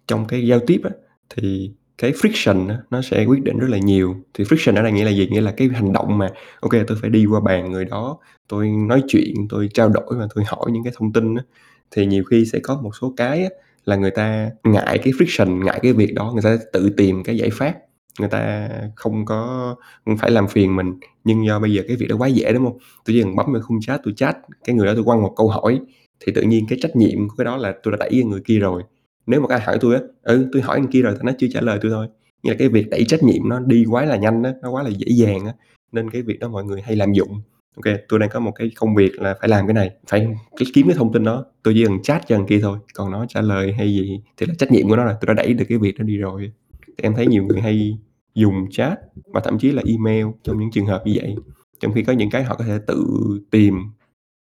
[0.06, 0.90] trong cái giao tiếp á,
[1.36, 4.16] thì cái friction á, nó sẽ quyết định rất là nhiều.
[4.34, 5.28] Thì friction ở đây nghĩa là gì?
[5.30, 6.28] Nghĩa là cái hành động mà,
[6.60, 8.18] ok tôi phải đi qua bàn người đó,
[8.48, 11.42] tôi nói chuyện, tôi trao đổi và tôi hỏi những cái thông tin á,
[11.90, 13.48] thì nhiều khi sẽ có một số cái á,
[13.84, 17.36] là người ta ngại cái friction, ngại cái việc đó, người ta tự tìm cái
[17.36, 17.74] giải pháp,
[18.20, 19.74] người ta không có
[20.18, 20.94] phải làm phiền mình.
[21.24, 22.78] Nhưng do bây giờ cái việc đó quá dễ, đúng không?
[22.78, 25.34] Tôi chỉ cần bấm vào khung chat, tôi chat, cái người đó tôi quăng một
[25.36, 25.80] câu hỏi,
[26.20, 28.58] thì tự nhiên cái trách nhiệm của cái đó là tôi đã đẩy người kia
[28.58, 28.82] rồi.
[29.26, 31.46] Nếu mà ai hỏi tôi á, ừ, tôi hỏi anh kia rồi, thì nó chưa
[31.52, 32.06] trả lời tôi thôi.
[32.42, 34.82] Nghĩa là cái việc đẩy trách nhiệm nó đi quá là nhanh á, nó quá
[34.82, 35.54] là dễ dàng á,
[35.92, 37.40] nên cái việc đó mọi người hay làm dụng.
[37.76, 40.28] Ok, tôi đang có một cái công việc là phải làm cái này, phải
[40.74, 43.26] kiếm cái thông tin đó, tôi chỉ cần chat cho thằng kia thôi, còn nó
[43.28, 45.64] trả lời hay gì thì là trách nhiệm của nó rồi, tôi đã đẩy được
[45.68, 46.52] cái việc đó đi rồi.
[46.86, 47.98] Thì em thấy nhiều người hay
[48.34, 51.34] dùng chat và thậm chí là email trong những trường hợp như vậy,
[51.80, 53.04] trong khi có những cái họ có thể tự
[53.50, 53.74] tìm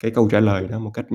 [0.03, 1.05] cái câu trả lời đó một cách,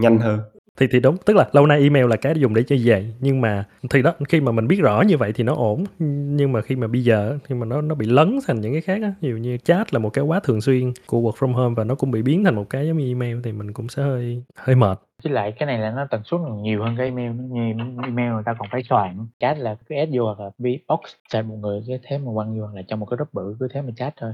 [0.00, 0.40] nhanh hơn.
[0.76, 3.40] Thì thì đúng, tức là lâu nay email là cái dùng để chơi vậy, nhưng
[3.40, 6.60] mà thì đó, khi mà mình biết rõ như vậy thì nó ổn, nhưng mà
[6.60, 9.12] khi mà bây giờ khi mà nó nó bị lấn thành những cái khác á,
[9.20, 11.84] ví dụ như chat là một cái quá thường xuyên của work from home và
[11.84, 14.42] nó cũng bị biến thành một cái giống như email thì mình cũng sẽ hơi
[14.56, 15.00] hơi mệt.
[15.24, 17.60] Với lại cái này là nó tần suất nhiều hơn cái email như
[18.04, 20.50] email người ta còn phải soạn, chat là cứ add vô hoặc là
[20.88, 21.00] box
[21.46, 23.82] một người cứ thế mà quăng vô là trong một cái group bự cứ thế
[23.82, 24.32] mà chat thôi.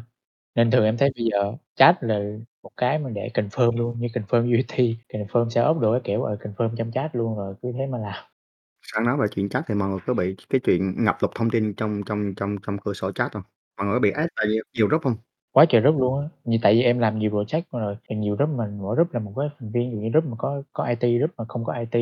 [0.55, 2.21] Nên thường em thấy bây giờ chat là
[2.63, 6.23] một cái mà để confirm luôn, như confirm UT, confirm xe ốc đồ các kiểu,
[6.23, 8.25] ờ, confirm trong chat luôn rồi cứ thế mà làm.
[8.83, 11.51] Sẵn nói về chuyện chat thì mọi người có bị cái chuyện ngập lụt thông
[11.51, 13.43] tin trong trong trong trong cửa sổ chat hông?
[13.79, 15.17] Mọi người có bị add tại nhiều nhiều group hông?
[15.53, 18.37] Quá trời group luôn á, như tại vì em làm nhiều project rồi, thì nhiều
[18.37, 20.63] group mà mỗi group là một cái thành viên, ví dụ như group mà có
[20.73, 22.01] có IT, group mà không có IT,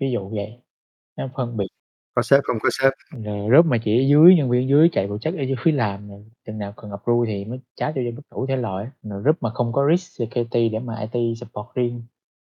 [0.00, 0.58] ví dụ vậy,
[1.16, 1.68] nó phân biệt.
[2.18, 2.92] Có sếp, không có sếp.
[3.24, 6.24] Rồi group mà chỉ ở dưới, nhân viên dưới chạy project ở dưới làm, rồi
[6.46, 9.36] chừng nào cần approve thì mới chat vô cho bất đủ thể loại rồi group
[9.40, 12.02] mà không có risk security để mà IT support riêng,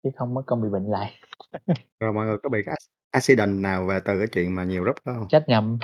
[0.03, 1.13] chứ không mất công bị bệnh lại.
[2.01, 2.79] Rồi mọi người có bị cái ac
[3.11, 5.29] accident nào về từ cái chuyện mà nhiều group đó hông?
[5.29, 5.79] Chat nhầm,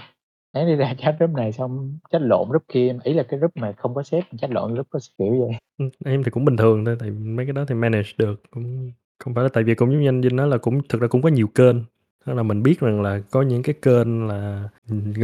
[0.55, 3.57] sáng đi ra chat group này xong chat lộn group kia, ý là cái group
[3.57, 5.59] mà không có sếp chat lộn group có kiểu vậy.
[5.79, 8.93] Ừm, em thì cũng bình thường thôi, tại mấy cái đó thì manage được, cũng
[9.19, 11.09] không phải là tại vì cũng giống như anh Vinh nói là cũng thực ra
[11.09, 11.77] cũng có nhiều kênh,
[12.29, 14.69] tức là mình biết rằng là có những cái kênh là,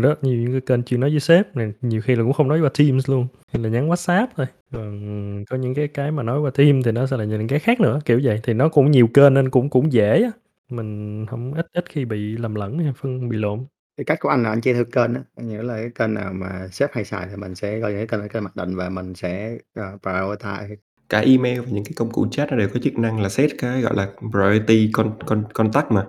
[0.02, 2.48] rất nhiều những cái kênh chuyên nói với sếp này, nhiều khi là cũng không
[2.48, 6.22] nói qua Teams luôn, hay là nhắn WhatsApp thôi, còn có những cái cái mà
[6.22, 8.40] nói qua Teams thì nó sẽ là những cái khác nữa, kiểu vậy.
[8.42, 10.30] Thì nó cũng nhiều kênh nên cũng cũng dễ á,
[10.70, 13.64] mình hông ít ít khi bị lầm lẫn hay phân bị lộn.
[13.96, 16.32] Cái cách của anh là anh chia theo kênh á, nghĩa là cái kênh nào
[16.32, 18.76] mà sếp hay xài thì mình sẽ coi những cái kênh đó kênh mặc định
[18.76, 20.76] và mình sẽ, ờ, prioritize.
[21.08, 23.50] Cả email và những cái công cụ chat nó đều có chức năng là set
[23.58, 26.06] cái, gọi là, priority con con contact mà.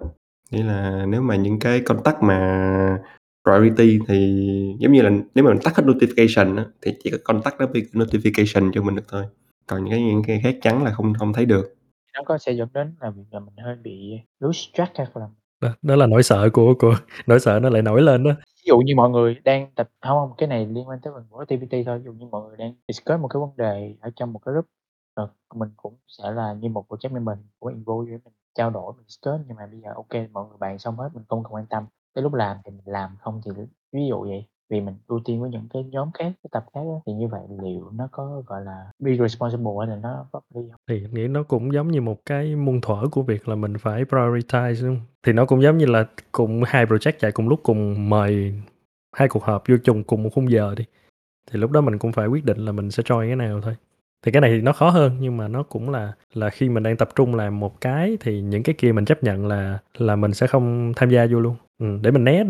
[0.51, 2.37] Nghĩa là nếu mà những cái contact mà
[3.43, 4.15] priority thì
[4.79, 7.65] giống như là nếu mà mình tắt hết notification á, thì chỉ có contact đó
[7.73, 9.23] mới notification cho mình được thôi,
[9.67, 11.75] còn những cái những cái khác chắn là không không thấy được.
[12.13, 15.27] Nó có sẽ dẫn đến là việc là mình hơi bị lose track hoặc là
[15.61, 16.95] Đó, đó là nỗi sợ của của
[17.27, 18.31] nỗi sợ nó lại nổi lên đó.
[18.31, 21.23] Ví dụ như mọi người đang tập hông, hông, cái này liên quan tới phần
[21.29, 24.33] productivity thôi, ví dụ như mọi người đang discuss một cái vấn đề ở trong
[24.33, 24.65] một cái group,
[25.15, 28.69] rồi mình cũng sẽ là như một project member của involve vô để mình trao
[28.69, 31.43] đổi, mình stress nhưng mà bây giờ ok mọi người bàn xong hết, mình không
[31.43, 33.51] còn quan tâm, tới lúc làm thì mình làm, không thì
[33.91, 36.81] ví dụ vậy, vì mình ưu tiên với những cái nhóm khác, cái tập khác
[36.83, 40.39] đó, thì như vậy liệu nó có, gọi là, be responsible hay là nó pháp
[40.55, 43.55] lý không Thì nghĩ nó cũng giống như một cái muôn thuở của việc là
[43.55, 44.99] mình phải prioritize, đúng?
[45.23, 48.53] Thì nó cũng giống như là cùng hai project chạy cùng lúc, cùng mời
[49.15, 50.85] hai cuộc họp vô trùng cùng một khung giờ đi,
[51.51, 53.75] thì lúc đó mình cũng phải quyết định là mình sẽ join cái nào thôi.
[54.25, 56.83] Thì cái này thì nó khó hơn, nhưng mà nó cũng là là khi mình
[56.83, 60.15] đang tập trung làm một cái thì những cái kia mình chấp nhận là là
[60.15, 61.55] mình sẽ không tham gia vô luôn.
[61.79, 62.43] ừ, để mình né,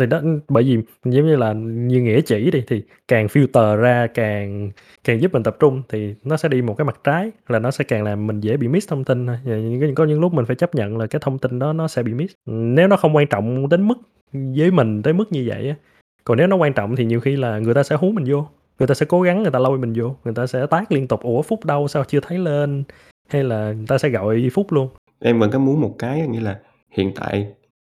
[0.00, 4.06] thì đó bởi vì giống như là như nghĩa chỉ đi, thì càng filter ra
[4.14, 4.70] càng
[5.04, 7.70] càng giúp mình tập trung thì nó sẽ đi một cái mặt trái, là nó
[7.70, 9.36] sẽ càng làm mình dễ bị miss thông tin thôi.
[9.96, 12.14] Có những lúc mình phải chấp nhận là cái thông tin đó nó sẽ bị
[12.14, 12.34] miss.
[12.46, 13.98] Ừ, nếu nó không quan trọng đến mức
[14.32, 15.74] với mình tới mức như vậy
[16.24, 18.46] còn nếu nó quan trọng thì nhiều khi là người ta sẽ hú mình vô,
[18.78, 21.08] người ta sẽ cố gắng người ta lôi mình vô, người ta sẽ tác liên
[21.08, 22.84] tục: "Ủa, Phúc đâu, sao chưa thấy lên?"
[23.28, 24.88] Hay là người ta sẽ gọi Phúc luôn.
[25.20, 26.58] Em vẫn có muốn một cái, nghĩa là
[26.90, 27.46] hiện tại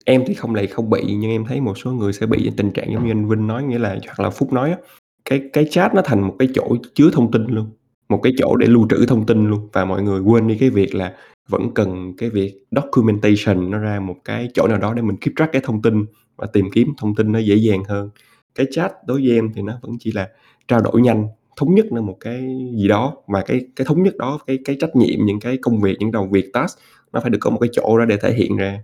[0.04, 2.70] em thì không lại không bị, nhưng em thấy một số người sẽ bị tình
[2.70, 4.76] trạng giống như anh Vinh nói, nghĩa là hoặc là Phúc nói á,
[5.24, 7.70] cái cái chat nó thành một cái chỗ chứa thông tin luôn,
[8.08, 10.70] một cái chỗ để lưu trữ thông tin luôn và mọi người quên đi cái
[10.70, 11.14] việc là
[11.48, 15.32] vẫn cần cái việc documentation nó ra một cái chỗ nào đó để mình keep
[15.36, 18.10] track cái thông tin và tìm kiếm thông tin nó dễ dàng hơn.
[18.54, 20.28] Cái chat đối với em thì nó vẫn chỉ là
[20.68, 22.40] trao đổi nhanh, thống nhất lên một cái
[22.76, 25.80] gì đó và cái cái thống nhất đó, cái cái trách nhiệm, những cái công
[25.80, 26.78] việc, những đầu việc task
[27.12, 28.80] nó phải được có một cái chỗ đó để thể hiện ra,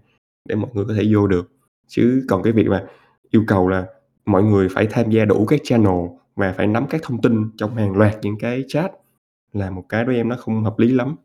[0.48, 1.50] để mọi người có thể vô được.
[1.88, 2.84] Chứ còn cái việc mà
[3.30, 3.86] yêu cầu là
[4.26, 5.94] mọi người phải tham gia đủ các channel
[6.36, 8.92] và phải nắm các thông tin trong hàng loạt những cái chat
[9.52, 11.16] là một cái đối với em nó không hợp lý lắm.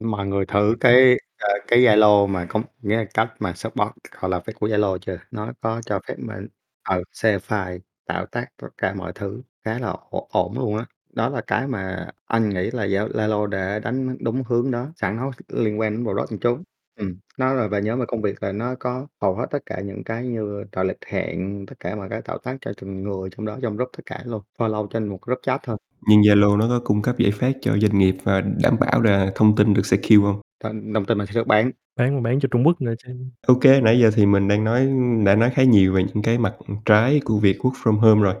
[0.00, 4.30] Mọi người thử cái, ờ, cái Zalo mà công nghĩa là cách mà support, gọi
[4.30, 5.18] là, phép của Zalo chưa?
[5.30, 6.48] Nó có cho phép mình
[6.90, 10.84] ừ, share file, tạo tác tất cả mọi thứ, khá là ổn ổn luôn á.
[11.14, 15.16] Đó là cái mà anh nghĩ là Za Zalo đã đánh đúng hướng đó, sẵn
[15.16, 16.58] nó liên quan đến product một chút.
[16.98, 19.80] Ừm, nó là về nhóm về công việc là nó có hầu hết tất cả
[19.80, 23.28] những cái như trợ lịch hẹn, tất cả mọi cái tạo tác cho từng người
[23.36, 25.76] trong đó, trong group tất cả luôn, follow trên một group chat thôi.
[26.06, 29.32] Nhưng Zalo nó có cung cấp giải pháp cho doanh nghiệp và đảm bảo là
[29.34, 30.40] thông tin được secure hông?
[30.64, 31.70] Thông thông tin mình sẽ được bán.
[31.96, 33.12] Bán mà bán cho Trung Quốc nữa chứ.
[33.60, 34.88] Kê, nãy giờ thì mình đang nói
[35.24, 38.34] đã nói khá nhiều về những cái mặt trái của việc work from home rồi,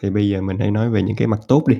[0.00, 1.76] thì bây giờ mình hãy nói về những cái mặt tốt đi.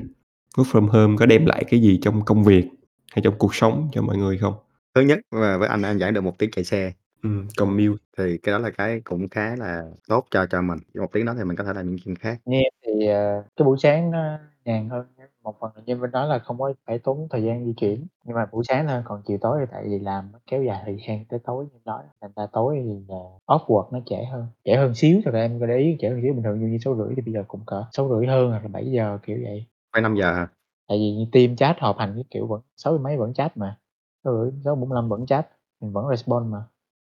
[0.56, 2.64] Work from home có đem lại cái gì trong công việc
[3.12, 4.54] hay trong cuộc sống cho mọi người không?
[4.94, 6.92] Thứ nhất là với anh anh giảm được 1 tiếng chạy xe.
[7.22, 8.02] Ừm, commute.
[8.18, 11.34] Thì cái đó là cái cũng khá là tốt cho cho mình, 1 tiếng đó
[11.38, 12.38] thì mình có thể làm những chuyện khác.
[12.44, 15.06] Em thì, ờ, cái buổi sáng nó nhàn hơn,
[15.44, 18.36] một phần như Vinh nói là không có phải tốn thời gian di chuyển, nhưng
[18.36, 20.98] mà buổi sáng thôi, còn chiều tối thì tại vì làm nó kéo dài thời
[21.08, 24.46] gian tới tối như nói, thành ra tối thì là off work nó trễ hơn,
[24.64, 26.78] trễ hơn xíu, thật ra em có để ý trễ hơn xíu, bình thường như
[26.78, 29.66] 6:30 thì bây giờ cũng cỡ 6:30 hơn hoặc là 7:00, kiểu vậy.
[29.92, 30.48] Phải 5:00 hả?
[30.88, 33.56] Tại vì như team chat họp hành cái kiểu vẫn sáu mươi mấy vẫn chat
[33.56, 33.78] mà,
[34.24, 35.48] 6:30, 6:45 vẫn chat,
[35.80, 36.58] mình vẫn respond mà,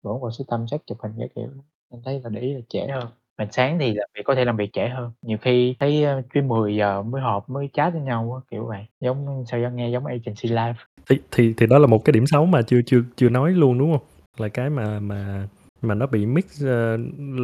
[0.03, 1.49] vẫn vào system check chụp hình các kiểu,
[1.89, 3.07] em thấy là để ý là trễ hơn
[3.39, 6.21] mình sáng thì làm việc có thể làm việc trễ hơn, nhiều khi thấy, ơ,
[6.35, 9.89] tới 10:00 mới họp, mới chat với nhau á, kiểu vậy, giống sao cho nghe
[9.91, 10.75] giống agency live.
[11.09, 13.79] Thì thì thì đó là một cái điểm xấu mà chưa chưa chưa nói luôn,
[13.79, 14.01] đúng hông?
[14.39, 15.47] Là cái mà mà
[15.83, 17.41] mà nó bị mix, ơ, l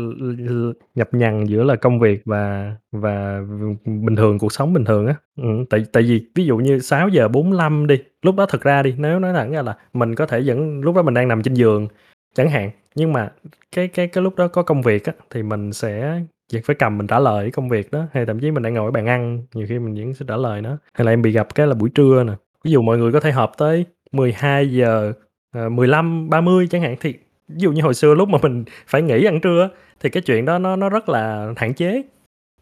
[0.49, 3.41] l nhập nhằng giữa là công việc và và
[3.85, 5.15] bình thường, cuộc sống bình thường á.
[5.37, 9.19] Ừm, tại tại vì ví dụ như 6:45 đi, lúc đó thực ra đi, nếu
[9.19, 11.87] nói thẳng ra là mình có thể vẫn lúc đó mình đang nằm trên giường
[12.35, 13.31] chẳng hạn, nhưng mà
[13.71, 16.21] cái cái cái lúc đó có công việc á, thì mình sẽ
[16.53, 18.85] vẫn phải cầm mình trả lời công việc đó, hay thậm chí mình đang ngồi
[18.85, 20.77] ở bàn ăn, nhiều khi mình vẫn sẽ trả lời nó.
[20.93, 23.19] Hay là em bị gặp cái là buổi trưa nè, ví dụ mọi người có
[23.19, 25.13] thể họp tới 12 giờ
[25.55, 27.13] ờ, 15 30 chẳng hạn, thì
[27.47, 29.69] ví dụ như hồi xưa lúc mà mình phải nghỉ ăn trưa
[29.99, 32.03] thì cái chuyện đó nó nó rất là hạn chế.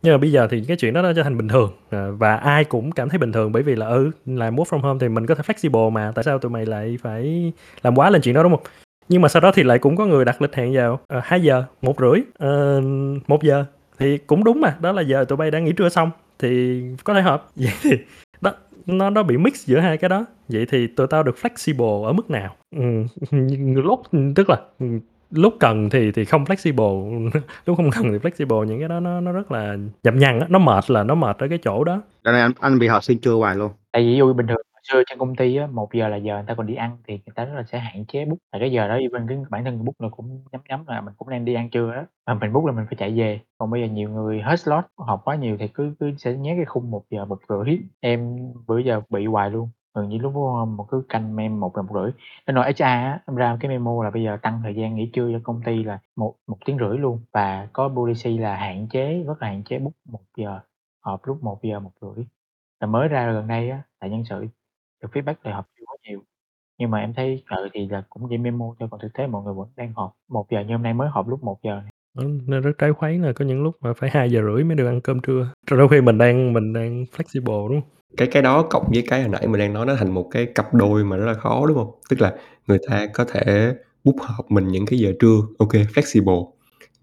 [0.03, 2.35] Nhưng mà bây giờ thì cái chuyện đó nó trở thành bình thường, ờ, và
[2.35, 5.09] ai cũng cảm thấy bình thường bởi vì là, ừ, làm work from home thì
[5.09, 8.35] mình có thể flexible mà, tại sao tụi mày lại phải làm quá lên chuyện
[8.35, 8.63] đó, đúng không?
[9.09, 11.65] Nhưng mà sau đó thì lại cũng có người đặt lịch hẹn vào, ờ, 2:00,
[11.81, 12.81] 1:30, ờ,
[13.27, 13.65] 1:00
[13.99, 17.13] thì cũng đúng mà, đó là giờ tụi bay đã nghỉ trưa xong thì có
[17.13, 17.51] thể họp.
[17.55, 17.91] Vậy thì
[18.41, 18.51] đó,
[18.85, 22.13] nó nó bị mix giữa hai cái đó, vậy thì tụi tao được flexible ở
[22.13, 22.55] mức nào?
[22.75, 23.07] Ừm,
[23.83, 24.01] lúc
[24.35, 24.99] tức là, ừm,
[25.31, 27.29] lúc cần thì thì không flexible,
[27.65, 30.47] lúc không cần thì flexible, những cái đó nó nó rất là nhập nhằng á,
[30.49, 32.01] nó mệt là nó mệt ở cái chỗ đó.
[32.23, 33.71] Này anh anh bị họp xuyên trưa hoài luôn.
[33.91, 34.57] Tại vì ví dụ bình thường
[34.91, 37.33] xưa trên công ty á, 1:00 là giờ người ta còn đi ăn thì người
[37.35, 39.77] ta rất là sẽ hạn chế book, tại cái giờ đó even cái bản thân
[39.77, 42.33] bút book là cũng nhắm nhắm là mình cũng đang đi ăn trưa á, mà
[42.33, 43.39] mình book là mình phải chạy về.
[43.57, 46.55] Còn bây giờ nhiều người hết slot, họp quá nhiều thì cứ cứ sẽ nhét
[46.57, 50.33] cái khung 1:00, 1:30, em bữa giờ bị hoài luôn, gần như lúc
[50.77, 52.11] một cứ canh mem 1:00, 1:30.
[52.47, 55.09] Bên nội HR á, em ra cái memo là bây giờ tăng thời gian nghỉ
[55.13, 58.87] trưa cho công ty là một một tiếng rưỡi luôn, và có policy là hạn
[58.91, 60.59] chế, rất là hạn chế book 1:00,
[61.05, 62.25] họp lúc 1:00, 1:30.
[62.81, 64.45] Là mới ra gần đây á, tại nhân sự
[65.03, 66.21] được feedback là họp chưa có nhiều,
[66.79, 69.43] nhưng mà em thấy, ừ, thì là cũng chỉ memo thôi, còn thực tế mọi
[69.43, 71.91] người vẫn đang họp 1:00 như hôm nay mới họp lúc 1:00 nè.
[72.23, 75.01] Ừm, nên rất trái khuấy là có những lúc mà phải 2:30 mới được ăn
[75.01, 77.89] cơm trưa, trong trong khi mình đang mình đang flexible, đúng hông?
[78.17, 80.47] Cái cái đó cộng với cái hồi nãy mình đang nói nó thành một cái
[80.55, 81.91] cặp đôi mà rất là khó, đúng hông?
[82.09, 82.33] Tức là
[82.67, 86.51] người ta có thể book họp mình những cái giờ trưa, ô kê, flexible,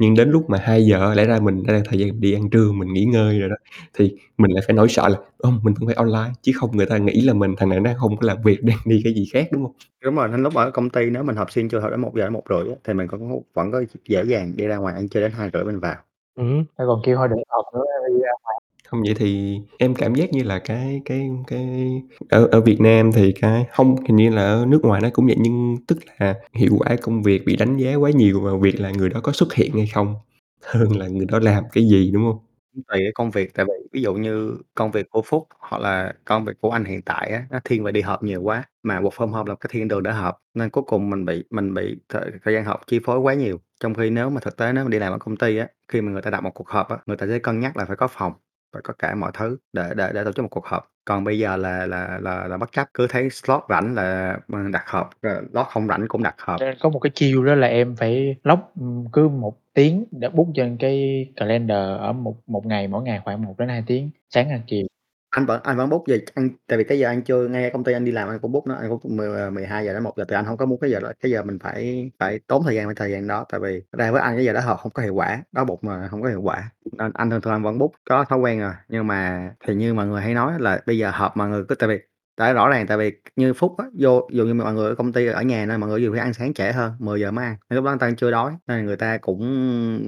[0.00, 2.72] Nhưng đến lúc mà 2:00 lẽ ra mình đã là thời gian đi ăn trưa,
[2.72, 3.56] mình nghỉ ngơi rồi đó,
[3.94, 6.86] thì mình lại phải nỗi sợ là, ơ, mình vẫn phải online, chứ không người
[6.86, 9.26] ta nghĩ là mình thằng này nó không có làm việc, đang đi cái gì
[9.34, 9.72] khác, đúng hông?
[10.04, 12.24] Đúng rồi, nên lúc ở công ty nếu mình họp xuyên trưa họp đến 1:00
[12.26, 15.08] đến 1:30 á, thì mình vẫn có vẫn có dễ dàng đi ra ngoài ăn
[15.10, 15.96] trưa đến 2:30 mình vào.
[16.36, 16.64] Ừm.
[16.78, 18.60] Thế còn kêu thôi đừng họp nữa, đi ra ngoài.
[18.90, 23.12] Không, vậy thì em cảm giác như là cái cái cái ở ở Việt Nam
[23.12, 26.34] thì cái hông, hình như là ở nước ngoài nó cũng vậy, nhưng tức là
[26.54, 29.32] hiệu quả công việc bị đánh giá quá nhiều vào việc là người đó có
[29.32, 30.14] xuất hiện hay không,
[30.64, 32.38] hơn là người đó làm cái gì, đúng hông?
[32.74, 36.12] Tùy cái công việc, tại vì ví dụ như công việc của Phúc hoặc là
[36.24, 39.00] công việc của anh hiện tại á, nó thiên về đi họp nhiều quá, mà
[39.00, 41.74] work from home là cái thiên đường để họp, nên cuối cùng mình bị mình
[41.74, 43.58] bị thời thời gian họp chi phối quá nhiều.
[43.80, 46.00] Trong khi nếu mà thực tế nếu mà đi làm ở công ty á, khi
[46.00, 47.96] mà người ta đặt một cuộc họp á, người ta sẽ cân nhắc là phải
[47.96, 48.32] có phòng,
[48.72, 50.86] phải có cả mọi thứ để để để tổ chức một cuộc họp.
[51.04, 54.58] Còn bây giờ là là là là bất chấp, cứ thấy slot rảnh là, ừ,
[54.72, 56.60] đặt họp, rồi slot không rảnh cũng đặt họp.
[56.60, 60.28] Nên có một cái chiêu đó là em phải lock, ừm, cứ 1 tiếng để
[60.28, 64.60] book trên cái calendar ở một một ngày, mỗi ngày khoảng 1-2 tiếng, sáng hàng
[64.66, 64.89] chiều.
[65.30, 67.84] Anh vẫn anh vẫn bút về ăn tại vì cái giờ ăn trưa ngay công
[67.84, 69.16] ty anh đi làm anh cũng bút nó, anh cũng
[69.52, 71.42] mười hai giờ đến 1:00 tại anh hông có muốn cái giờ đó, cái giờ
[71.42, 74.20] mình phải phải tốn thời gian với thời gian đó, tại vì thật ra với
[74.20, 76.42] anh cái giờ đó họ không có hiệu quả, đói bụng mà hông có hiệu
[76.42, 78.72] quả, nên anh thường thường anh vẫn book, có thói quen rồi.
[78.88, 81.74] Nhưng mà thì như mọi người hay nói là bây giờ họp mọi người cứ
[81.74, 81.98] tại vì
[82.36, 84.94] tại rõ ràng tại vì như Phúc á, vô dù dụ như mọi người ở
[84.94, 87.44] công ty ở nhà nên mọi người ví phải ăn sáng trễ hơn, 10:00 mới
[87.44, 89.40] ăn, nên lúc đó người ta chưa đói, nên người ta cũng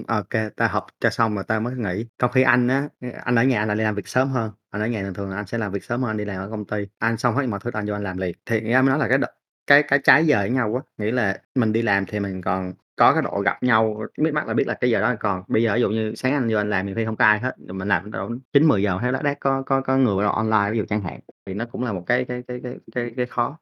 [0.09, 2.07] ờ, ô kê, ta họp cho xong rồi ta mới nghỉ.
[2.19, 2.89] Trong khi anh á,
[3.25, 5.31] anh ở nhà anh lại đi làm việc sớm hơn, anh ở nhà thường thường
[5.31, 7.37] là anh sẽ làm việc sớm hơn anh đi làm ở công ty, anh xong
[7.37, 8.37] hết mọi thứ anh vô anh làm liền.
[8.47, 9.25] Thì người mới nói là cái đ
[9.67, 12.73] cái cái trái giờ với nhau á, nghĩa là mình đi làm thì mình còn
[13.03, 15.43] có cái độ gặp nhau, liếc mắt là biết là cái giờ đó còn.
[15.49, 17.39] Bây giờ ví dụ như sáng anh vô anh làm nhiều khi hông có ai
[17.41, 20.71] hết, rồi mình làm độ 9:00-10:00 thấy lác đác có có có người nào online
[20.73, 23.27] ví dụ chẳng hạn, thì nó cũng là một cái cái cái cái cái cái
[23.27, 23.59] khó.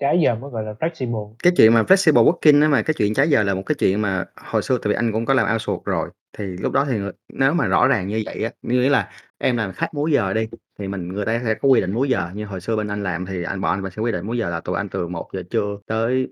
[0.00, 1.34] Trái giờ mới gọi là flexible.
[1.42, 4.02] Cái chuyện mà flexible working á, mà cái chuyện trái giờ là một cái chuyện
[4.02, 6.98] mà hồi xưa tại vì anh cũng có làm outsource rồi, thì lúc đó thì,
[7.32, 10.32] nếu mà rõ ràng như vậy á, như nghĩa là em làm khác múi giờ
[10.32, 10.48] đi,
[10.78, 13.02] thì mình người ta sẽ có quy định múi giờ, như hồi xưa bên anh
[13.02, 15.42] làm thì anh bọn anh sẽ quy định múi giờ là tụi anh từ 1:00
[15.50, 16.28] trưa tới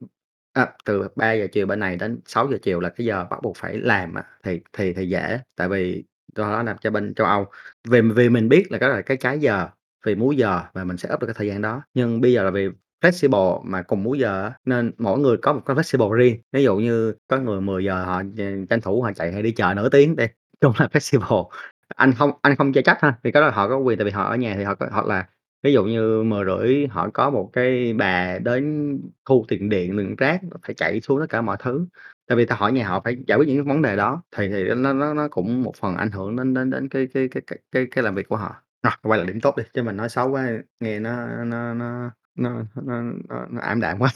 [0.57, 3.79] à từ 3:00 chiều bên này đến 6:00 chiều là cái giờ bắt buộc phải
[3.79, 6.05] làm á, thì thì thì dễ, tại vì
[6.37, 7.47] do đó làm cho bên châu Âu.
[7.88, 9.69] Vì vì mình biết là cái đó là cái trái giờ,
[10.07, 12.42] vì múi giờ và mình set up được cái thời gian đó, nhưng bây giờ
[12.45, 12.69] là vì
[13.05, 16.40] flexible mà cùng múi giờ á, nên mỗi người có một cái flexible riêng.
[16.53, 18.23] Ví dụ như có người 10:00 họ,
[18.71, 20.25] tranh thủ họ chạy hay đi chợ nửa tiếng đi,
[20.61, 21.49] chung là flexible.
[21.97, 24.05] Anh không anh không chê trách ha, vì cái đó là họ có quyền tại
[24.05, 25.27] vì họ ở nhà thì họ có hoặc là
[25.62, 30.40] ví dụ như 10:30 họ có một cái bà đến thu tiền điện, tiền rác,
[30.66, 31.87] phải chạy xuống tất cả mọi thứ,
[32.29, 34.49] tại vì ta hỏi nhà họ phải giải quyết những cái vấn đề đó, thì
[34.49, 37.42] thì nó nó nó cũng một phần ảnh hưởng đến đến đến cái cái cái
[37.47, 38.55] cái cái cái làm việc của họ.
[38.83, 40.49] Rồi, quay lại điểm tốt đi, chứ mình nói xấu quá
[40.81, 44.11] nghe nó nó nó nó nó nó nó ảm đạm quá.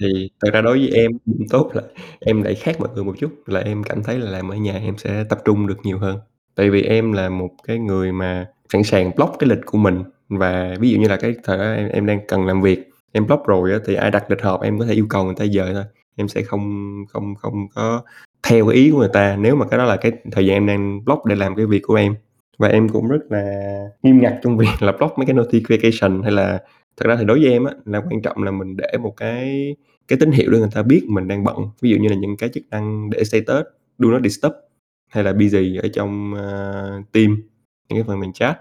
[0.00, 1.82] Thì thật ra đối với em, điểm tốt là
[2.20, 4.72] em lại khác mọi người một chút, là em cảm thấy là làm ở nhà
[4.72, 6.18] em sẽ tập trung được nhiều hơn.
[6.54, 10.02] Tại vì em là một cái người mà sẵn sàng block cái lịch của mình,
[10.28, 13.26] và ví dụ như là cái thời đó em em đang cần làm việc, em
[13.26, 15.46] block rồi á, thì ai đặt lịch họp em có thể yêu cầu người ta
[15.46, 15.84] dời thôi,
[16.16, 18.02] em sẽ không không không có
[18.42, 20.66] theo cái ý của người ta, nếu mà cái đó là cái thời gian em
[20.66, 22.14] đang block để làm cái việc của em.
[22.58, 26.32] Và em cũng rất là nghiêm ngặt trong việc là block mấy cái notification, hay
[26.32, 26.62] là
[26.96, 29.76] thật ra thì đối với em á, là quan trọng là mình để một cái
[30.08, 32.36] cái tín hiệu để người ta biết mình đang bận, ví dụ như là những
[32.36, 33.66] cái chức năng để status,
[33.98, 34.52] do not disturb,
[35.08, 37.36] hay là busy ở trong, uh, team
[37.88, 38.60] những cái phần mình chat.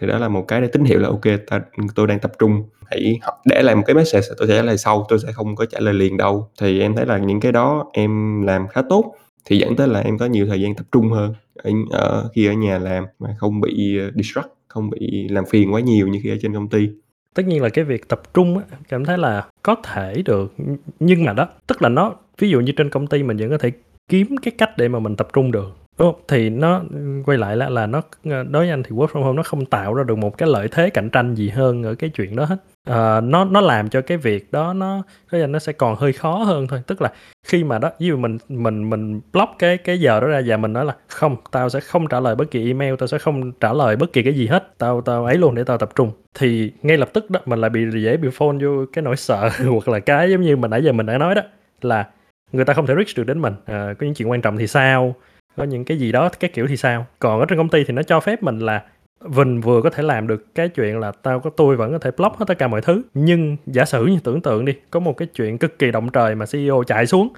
[0.00, 1.60] Thì đó là một cái để tín hiệu là ok ta
[1.94, 5.06] tôi đang tập trung, hãy để lại một cái message tôi sẽ trả lời sau,
[5.08, 6.48] tôi sẽ không có trả lời liền đâu.
[6.60, 10.00] Thì em thấy là những cái đó em làm khá tốt, thì dẫn tới là
[10.00, 13.28] em có nhiều thời gian tập trung hơn ở ở khi ở nhà làm mà
[13.38, 16.68] không bị, ờ, distract, không bị làm phiền quá nhiều như khi ở trên công
[16.68, 16.88] ty.
[17.34, 20.54] Tất nhiên là cái việc tập trung á, cảm thấy là có thể được,
[21.00, 23.58] nhưng mà đó, tức là nó ví dụ như trên công ty mình vẫn có
[23.58, 23.72] thể
[24.08, 26.14] kiếm cái cách để mà mình tập trung được, đúng?
[26.28, 26.82] Thì nó
[27.26, 29.66] quay lại là là nó ờ, đối với anh thì work from home nó không
[29.66, 32.44] tạo ra được một cái lợi thế cạnh tranh gì hơn ở cái chuyện đó
[32.44, 32.56] hết.
[32.84, 36.12] À, nó nó làm cho cái việc đó nó đối anh nó sẽ còn hơi
[36.12, 36.82] khó hơn thôi.
[36.86, 37.12] Tức là
[37.46, 40.56] khi mà đó, ví dụ mình mình mình block cái cái giờ đó ra và
[40.56, 43.52] mình nói là "Không, tao sẽ không trả lời bất kỳ email, tao sẽ không
[43.52, 46.12] trả lời bất kỳ cái gì hết, tao tao ấy luôn để tao tập trung."
[46.34, 49.50] Thì ngay lập tức đó, mình lại bị dễ bị phone vô cái nỗi sợ
[49.68, 51.42] hoặc là cái giống như mà nãy giờ mình đã nói đó,
[51.82, 52.06] là
[52.52, 54.66] người ta không thể reach được đến mình, à, có những chuyện quan trọng thì
[54.66, 55.14] sao,
[55.58, 57.06] có những cái gì đó cái kiểu thì sao.
[57.18, 58.84] Còn ở trên công ty thì nó cho phép mình là
[59.26, 62.10] mình vừa có thể làm được cái chuyện là tao có tôi vẫn có thể
[62.16, 65.16] block hết tất cả mọi thứ, nhưng giả sử như tưởng tượng đi, có một
[65.16, 67.28] cái chuyện cực kỳ động trời mà CEO chạy xuống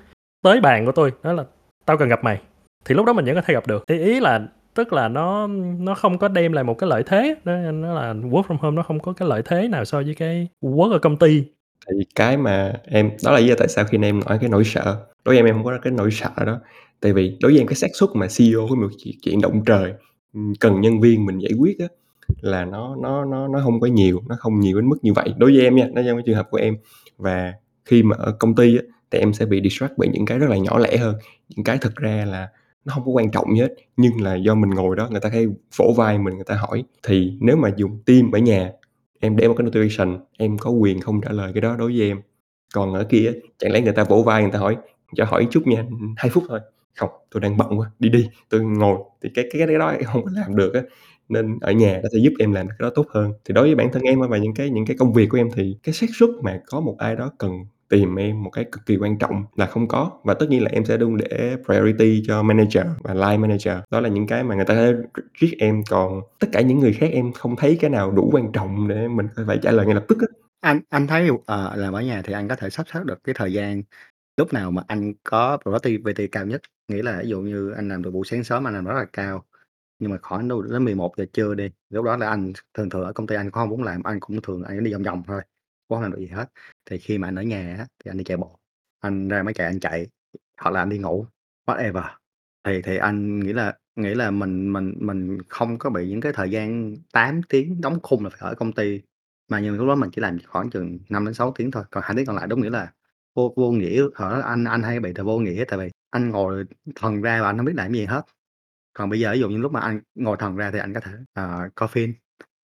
[0.43, 1.45] tới bàn của tôi, nói là
[1.85, 2.41] "Tao cần gặp mày."
[2.85, 3.85] Thì lúc đó mình vẫn có thể gặp được.
[3.89, 4.41] Thì ý là
[4.75, 5.47] tức là nó
[5.79, 8.77] nó không có đem lại một cái lợi thế, nó nó là work from home
[8.77, 11.45] nó không có cái lợi thế nào so với cái work ở công ty.
[11.89, 14.65] Thì cái mà em đó là lý do tại sao khi em nói cái nỗi
[14.65, 16.61] sợ, đối với em, em không có cái nỗi sợ đó,
[17.01, 19.63] Tại vì đối với em cái xác suất mà CEO có một chuyện chuyện động
[19.67, 19.93] trời,
[20.61, 21.87] cần nhân viên mình giải quyết á,
[22.41, 25.35] là nó nó nó nó không có nhiều, nó không nhiều đến mức như vậy,
[25.39, 26.77] đối với em nha, nó trong cái trường hợp của em.
[27.19, 30.39] Và khi mà ở công ty á, thì em sẽ bị distract bởi những cái
[30.39, 31.15] rất là nhỏ lẻ hơn,
[31.49, 32.49] những cái thực ra là
[32.85, 35.29] nó không có quan trọng gì hết, nhưng là do mình ngồi đó người ta
[35.29, 35.47] hay
[35.79, 36.85] vỗ vai mình, người ta hỏi.
[37.07, 38.73] Thì nếu mà dùng team ở nhà,
[39.21, 42.09] em để một cái notification, em có quyền không trả lời cái đó đối với
[42.09, 42.21] em.
[42.75, 44.77] Còn ở kia chẳng lẽ người ta vỗ vai người ta hỏi
[45.17, 45.85] "Cho hỏi chút nha,
[46.17, 46.61] hai phút thôi."
[46.97, 50.25] "Không, tôi đang bận quá, đi đi, tôi ngồi." Thì cái cái cái đó không
[50.25, 50.81] có làm được á,
[51.29, 53.33] nên ở nhà nó sẽ giúp em làm cái đó tốt hơn.
[53.45, 55.49] Thì đối với bản thân em và những cái những cái công việc của em
[55.55, 57.53] thì cái xác suất mà có một ai đó cần
[57.89, 60.11] tìm em một cái cực kỳ quan trọng là không có.
[60.25, 64.01] Và tất nhiên là em sẽ luôn để priority cho manager và line manager, đó
[64.01, 64.93] là những cái mà người ta sẽ
[65.41, 68.53] treat em, còn tất cả những người khác em không thấy cái nào đủ quan
[68.53, 70.27] trọng để mình phải trả lời ngay lập tức á.
[70.61, 73.35] Anh anh thấy, ờ, làm ở nhà thì anh có thể sắp xếp được cái
[73.39, 73.83] thời gian
[74.39, 76.63] lúc nào mà anh có productivity cao nhất.
[76.91, 79.07] Nghĩa là ví dụ như anh làm từ buổi sáng sớm anh làm rất là
[79.13, 79.45] cao,
[79.99, 83.13] nhưng mà khoảng đâu đến 11:00 trưa đi, lúc đó là anh thường thường ở
[83.13, 85.43] công ty anh cũng hông muốn làm, anh cũng thường anh đi vòng vòng thôi,
[85.89, 86.51] cũng hông làm được gì hết.
[86.91, 88.59] Thì khi mà anh ở nhà á, thì anh đi chạy bộ,
[89.01, 90.07] anh ra máy chạy anh chạy,
[90.59, 91.27] hoặc là anh đi ngủ,
[91.67, 92.05] whatever.
[92.65, 96.33] Thì thì anh nghĩ là nghĩ là mình mình mình không có bị những cái
[96.33, 99.01] thời gian 8 tiếng đóng khung là phải ở công ty,
[99.51, 102.27] mà nhưng lúc đó mình chỉ làm khoảng chừng 5-6 tiếng thôi, còn 2 tiếng
[102.27, 102.93] còn lại đúng nghĩa là
[103.35, 104.03] vô vô nghĩa.
[104.15, 106.65] Hồi đó anh anh hay bị là vô nghĩa, tại vì anh ngồi
[106.97, 108.23] thần ra và anh hông biết làm cái gì hết.
[108.95, 111.01] Còn bây giờ ví dụ như lúc mà anh ngồi thần ra thì anh có
[111.01, 112.15] thể, ờ, coi phim,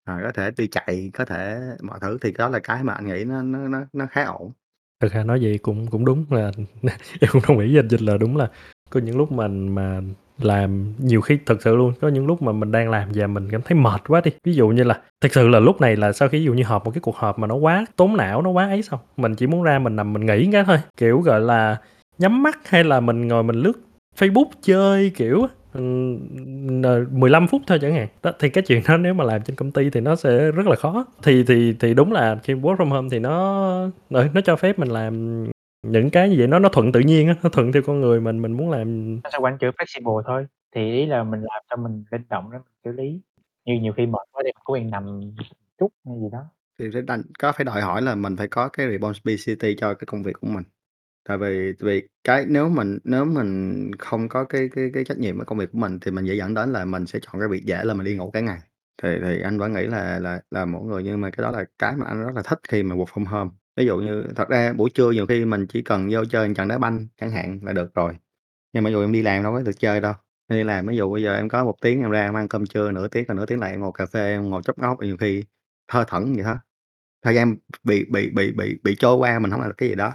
[0.05, 3.07] ờ, có thể đi chạy, có thể mọi thứ, thì đó là cái mà anh
[3.07, 4.51] nghĩ nó nó nó nó khá ổn.
[5.01, 6.51] Thực ra nói vậy cũng cũng đúng là
[7.21, 8.49] em cũng đồng ý với anh Vinh là đúng là
[8.89, 10.01] có những lúc mình mà
[10.37, 13.47] làm nhiều khi thực sự luôn, có những lúc mà mình đang làm và mình
[13.51, 14.31] cảm thấy mệt quá đi.
[14.43, 16.63] Ví dụ như là thực sự là lúc này là sau khi ví dụ như
[16.63, 19.35] họp một cái cuộc họp mà nó quá tốn não, nó quá ấy xong, mình
[19.35, 21.77] chỉ muốn ra mình nằm mình nghỉ cái thôi, kiểu, gọi là,
[22.23, 23.73] nhắm mắt hay là mình ngồi mình lướt
[24.19, 26.17] Facebook chơi, kiểu á, ừm,
[26.81, 26.85] n
[27.19, 28.07] 15 phút thôi chẳng hạn.
[28.23, 30.67] Đó, thì cái chuyện đó nếu mà làm trên công ty thì nó sẽ rất
[30.67, 31.05] là khó.
[31.23, 34.89] Thì thì thì đúng là khi work from home thì nó nó cho phép mình
[34.89, 35.43] làm
[35.87, 38.21] những cái như vậy nó nó thuận tự nhiên á, nó thuận theo con người
[38.21, 41.63] mình, mình muốn làm Nó xoay quanh chữ flexible thôi, thì ý là mình làm
[41.69, 43.21] sao mình linh động để mình xử lý.
[43.65, 45.21] Như nhiều khi mệt quá đi, mình có quyền nằm
[45.79, 46.39] chút hay gì đó.
[46.79, 50.05] Thì phải đành có phải đòi hỏi là mình phải có cái responsibility cho cái
[50.05, 50.63] công việc của mình.
[51.29, 55.17] Tại vì tại vì cái nếu mình nếu mình không có cái cái cái trách
[55.17, 57.39] nhiệm với công việc của mình thì mình dễ dẫn đến là mình sẽ chọn
[57.39, 58.59] cái việc dễ là mình đi ngủ cả ngày.
[59.03, 61.65] Thì thì anh vẫn nghĩ là là là mỗi người nhưng mà cái đó là
[61.79, 63.51] cái mà anh rất là thích khi mà work from home.
[63.77, 66.53] Ví dụ như thật ra buổi trưa nhiều khi mình chỉ cần vô chơi một
[66.57, 68.13] trận đá banh chẳng hạn là được rồi.
[68.73, 70.13] Nhưng mà ví dụ em đi làm đâu có được chơi đâu.
[70.49, 72.47] Em đi làm ví dụ bây giờ em có 1 tiếng em ra em ăn
[72.47, 74.79] cơm trưa, nửa tiếng, còn nửa tiếng lại em ngồi cà phê, em ngồi chốc
[74.79, 75.43] ngót, nhiều khi
[75.87, 76.57] thơ thẩn vậy đó.
[77.25, 77.55] Thời gian
[77.85, 80.13] bị bị bị bị bị trôi qua mình hổng làm được cái gì đó.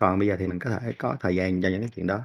[0.00, 2.20] Còn bây giờ thì mình có thể có thời gian cho những cái chuyện đó.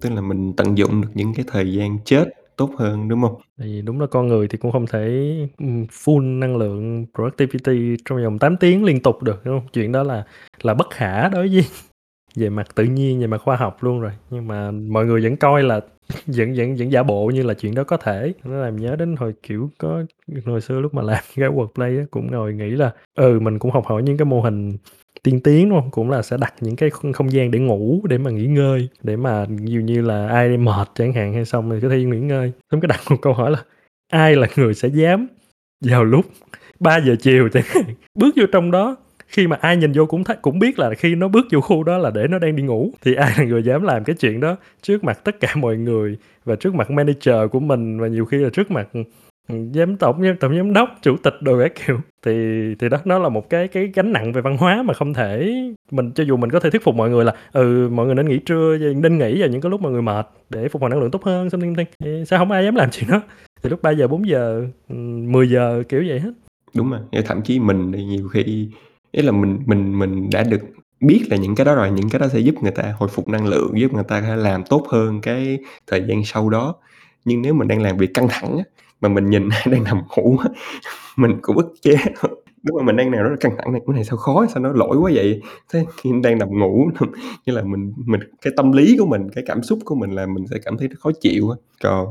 [0.00, 2.24] Tức là mình tận dụng được những cái thời gian chết
[2.56, 3.40] tốt hơn, đúng hông?
[3.58, 7.96] Tại vì đúng là con người thì cũng không thể, ừm, full năng lượng productivity
[8.04, 9.66] trong vòng 8 tiếng liên tục được, đúng hông?
[9.72, 10.24] Chuyện đó là
[10.62, 11.64] là bất khả đối với
[12.36, 14.12] về mặt tự nhiên, về mặt khoa học luôn rồi.
[14.30, 15.80] Nhưng mà mọi người vẫn coi là
[16.26, 18.32] vẫn vẫn vẫn giả bộ như là chuyện đó có thể.
[18.44, 20.04] Nó làm nhớ đến hồi, kiểu, có
[20.46, 23.70] hồi xưa lúc mà làm cái workplace á, cũng ngồi nghĩ là, ừ, mình cũng
[23.70, 24.76] học hỏi những cái mô hình
[25.24, 28.00] tiên tiến, đúng không Cũng là sẽ đặt những cái không không gian để ngủ,
[28.08, 31.70] để mà nghỉ ngơi, để mà nhiều như là ai mệt chẳng hạn hay xong
[31.70, 32.52] rồi có thể nghỉ ngơi.
[32.70, 33.64] chúng cái đặt một câu hỏi là
[34.12, 35.26] ai là người sẽ dám
[35.84, 36.26] vào lúc
[36.80, 37.84] 3:00 chiều chẳng hạn,
[38.14, 38.96] bước vô trong đó,
[39.28, 41.84] khi mà ai nhìn vô cũng thấy cũng biết là khi nó bước vô khu
[41.84, 44.40] đó là để nó đang đi ngủ, thì ai là người dám làm cái chuyện
[44.40, 48.24] đó trước mặt tất cả mọi người và trước mặt manager của mình và nhiều
[48.26, 48.88] khi là trước mặt,
[49.48, 51.98] giám tổng giám tổng giám đốc, chủ tịch đồ các kiểu.
[52.22, 52.32] Thì
[52.78, 55.54] thì đó, nó là một cái cái gánh nặng về văn hóa mà không thể
[55.90, 58.28] mình cho dù mình có thể thuyết phục mọi người là, ừ, mọi người nên
[58.28, 61.00] nghỉ trưa, nên nghỉ vào những cái lúc mà người mệt để phục hồi năng
[61.00, 61.86] lượng tốt hơn, xong something.
[62.04, 63.20] Thì sao không ai dám làm chuyện đó?
[63.62, 64.94] Thì lúc 3 giờ 4 giờ ừ,
[65.28, 66.32] 10 giờ kiểu vậy hết.
[66.74, 68.68] Đúng rồi, thậm chí mình thì nhiều khi
[69.12, 70.60] ý là mình mình mình đã được
[71.00, 73.28] biết là những cái đó rồi, những cái đó sẽ giúp người ta hồi phục
[73.28, 76.74] năng lượng, giúp người ta làm tốt hơn cái thời gian sau đó.
[77.24, 78.64] Nhưng nếu mình đang làm việc căng thẳng á,
[79.04, 80.36] mà mình nhìn ai đang nằm ngủ
[81.16, 81.96] mình cũng ức chế
[82.64, 84.46] Đúng Lúc mà mình đang nào rất là căng thẳng này, cái này sao khó,
[84.54, 85.40] sao nó lỗi quá vậy?"
[85.72, 86.90] Thế khi đang nằm ngủ,
[87.46, 90.26] nghĩa là mình mình cái tâm lý của mình, cái cảm xúc của mình là
[90.26, 91.56] mình sẽ cảm thấy khó chịu á.
[91.82, 92.06] Còn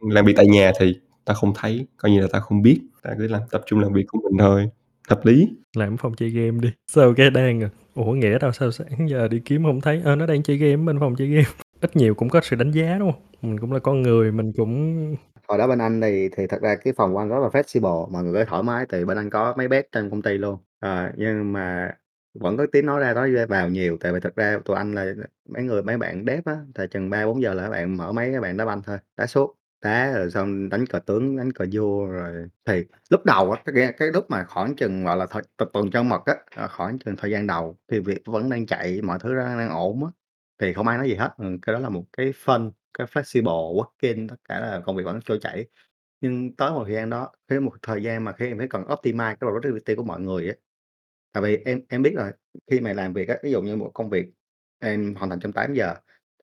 [0.00, 3.10] làm việc tại nhà thì ta không thấy, coi như là ta không biết, ta
[3.18, 4.70] cứ làm tập trung làm việc của mình thôi,
[5.08, 5.48] hợp lý.
[5.76, 9.28] Làm phòng chơi game đi, sao cái đang à, ủa, Nghĩa đâu sao sáng giờ
[9.28, 11.48] đi kiếm không thấy, ơ, nó đang chơi game bên phòng chơi game.
[11.80, 13.22] Ít nhiều cũng có sự đánh giá, đúng không?
[13.42, 15.16] Mình cũng là con người, mình cũng
[15.52, 18.10] Hồi đó bên anh thì thì thật ra cái phòng của anh rất là flexible,
[18.12, 20.58] mọi người thoải mái tại vì bên anh có máy bed trong công ty luôn.
[20.80, 21.92] Ờ, nhưng mà
[22.40, 24.94] vẫn có tiếng nói ra nói ra vào nhiều, tại vì thật ra tụi anh
[24.94, 25.06] là
[25.48, 28.40] mấy người mấy bạn dev á, thì chừng 3:00-4:00 là các bạn mở máy các
[28.40, 32.06] bạn đá banh thôi, đá suốt, đá rồi xong đánh cờ tướng, đánh cờ vua
[32.06, 32.48] rồi.
[32.66, 35.62] Thì lúc đầu á, cái cái cái lúc mà khoảng chừng, gọi là, thời t
[35.72, 39.02] tuần trăng mật á, ờ, khoảng chừng thời gian đầu thì việc vẫn đang chạy,
[39.02, 40.10] mọi thứ đang đang ổn á,
[40.60, 43.74] thì không ai nói gì hết, ừ, cái đó là một cái fun, cái flexible
[43.76, 45.66] working, tất cả là công việc vẫn trôi chảy.
[46.20, 48.82] Nhưng tới một thời gian đó, tới một thời gian mà khi em phải cần
[48.84, 50.54] optimize cái productivity của mọi người á,
[51.32, 52.32] tại vì em em biết rồi,
[52.70, 54.26] khi mà làm việc á, ví dụ như một công việc
[54.80, 55.94] em hoàn thành trong 8:00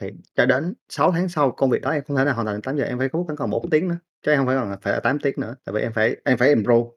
[0.01, 2.55] thì cho đến 6 tháng sau công việc đó em không thể nào hoàn thành
[2.55, 4.93] trong 8:00, em phải cút còn 4 tiếng nữa, chứ em hông phải là phải
[4.93, 6.89] là 8 tiếng nữa, tại vì em phải em phải improve.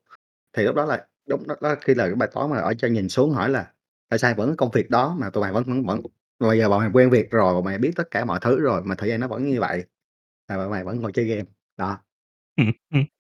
[0.57, 2.95] Thì lúc đó là lúc đó đó khi là cái bài toán mà ở trên
[2.95, 3.73] nhìn xuống hỏi là
[4.11, 6.03] "Tại sao vẫn công việc đó mà tụi mày vẫn vẫn vẫn
[6.43, 8.61] mà bây giờ bọn mày quen việc rồi, bọn mày biết tất cả mọi thứ
[8.61, 9.85] rồi mà thời gian nó vẫn như vậy,
[10.51, 11.45] mà bọn mày vẫn ngồi chơi game?"
[11.79, 11.99] Đó.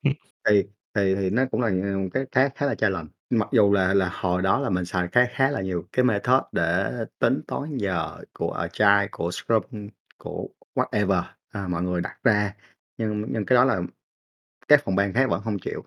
[0.48, 0.64] Thì
[0.94, 4.10] thì thì nó cũng là, ờ, cái khá khá là challenge, mặc dù là là
[4.14, 8.18] hồi đó là mình xài khá khá là nhiều cái method để tính toán giờ
[8.34, 12.54] của Agile, của Scrum, của whatever, à, mọi người đặt ra,
[12.98, 13.80] nhưng nhưng cái đó là
[14.68, 15.84] các phòng ban khác vẫn hông chịu.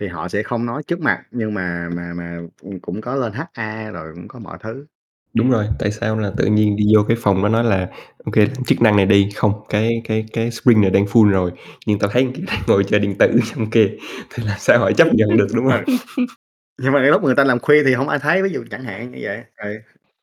[0.00, 3.32] Thì họ sẽ không nói trước mặt nhưng mà mà mà, ừm, cũng có lên
[3.34, 4.86] HA rồi cũng có mọi thứ.
[5.34, 7.88] Đúng rồi, tại sao là tự nhiên đi vô cái phòng đó nói là
[8.24, 11.50] "Ô kê, chức năng này đi, không, cái cái cái sprint này đang full rồi,
[11.86, 13.88] nhưng tao thấy kia đang ngồi chơi điện tử trong kia."
[14.34, 15.84] Thì làm sao họ chấp nhận được, đúng hông?
[15.86, 15.94] Ừ.
[16.82, 18.84] Nhưng mà cái lúc người ta làm khuya thì hổng ai thấy, ví dụ chẳng
[18.84, 19.70] hạn như vậy, ừ.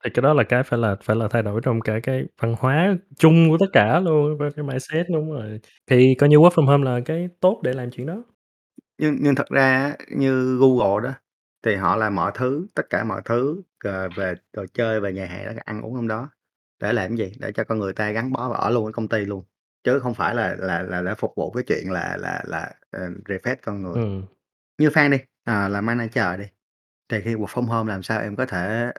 [0.05, 2.55] Thì cái đó là cái phải là phải là thay đổi trong cả cái văn
[2.59, 5.59] hóa chung của tất cả luôn, về cái mindset, đúng rồi.
[5.91, 8.23] Thì coi như work from home là cái tốt để làm chuyện đó.
[8.99, 11.13] Nhưng nhưng thật ra á, như Google đó,
[11.67, 15.25] thì họ làm mọi thứ, tất cả mọi thứ, ờ, về trò chơi, về nhà
[15.25, 16.29] hàng, ăn uống trong đó.
[16.81, 17.37] Để làm cái gì?
[17.39, 19.43] Để cho con người ta gắn bó và ở luôn ở công ty luôn,
[19.83, 23.09] chứ không phải là là là để phục vụ cái chuyện là là là, ờ,
[23.25, 24.03] refresh con người.
[24.03, 24.23] Ừm.
[24.77, 26.45] Như Phan đi, ờ, làm manager đi,
[27.09, 28.91] thì khi work from home làm sao em có thể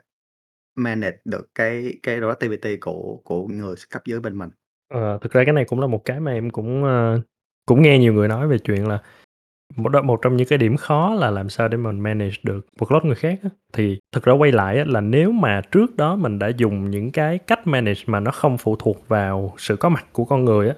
[0.75, 4.49] manage được cái cái productivity của của người cấp dưới bên mình?
[4.93, 7.21] Ờ, thực ra cái này cũng là một cái mà em cũng, ơ,
[7.65, 9.01] cũng nghe nhiều người nói về chuyện là
[9.75, 13.05] một một trong những cái điểm khó là làm sao để mình manage được workload
[13.05, 13.49] người khác á.
[13.73, 17.11] Thì thực ra quay lại á, là nếu mà trước đó mình đã dùng những
[17.11, 20.69] cái cách manage mà nó không phụ thuộc vào sự có mặt của con người
[20.69, 20.75] á,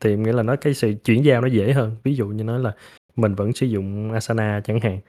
[0.00, 1.96] thì em nghĩ là nó cái sự chuyển giao nó dễ hơn.
[2.04, 2.72] Ví dụ như nói là
[3.16, 5.00] mình vẫn sử dụng Asana chẳng hạn,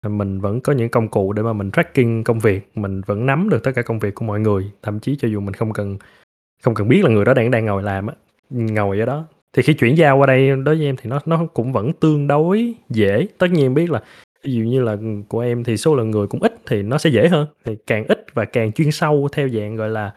[0.00, 3.26] à, mình vẫn có những công cụ để mà mình tracking công việc, mình vẫn
[3.26, 5.72] nắm được tất cả công việc của mọi người, thậm chí cho dù mình không
[5.72, 5.98] cần
[6.62, 8.14] không cần biết là người đó đang đang ngồi làm á,
[8.50, 9.26] ngồi ở đó.
[9.56, 12.26] Thì khi chuyển giao qua đây đối với em thì nó nó cũng vẫn tương
[12.26, 13.26] đối dễ.
[13.38, 14.02] Tất nhiên biết là
[14.44, 14.96] ví dụ như là,
[15.28, 18.04] của em thì số lượng người cũng ít thì nó sẽ dễ hơn, thì càng
[18.08, 20.14] ít và càng chuyên sâu theo dạng, gọi là,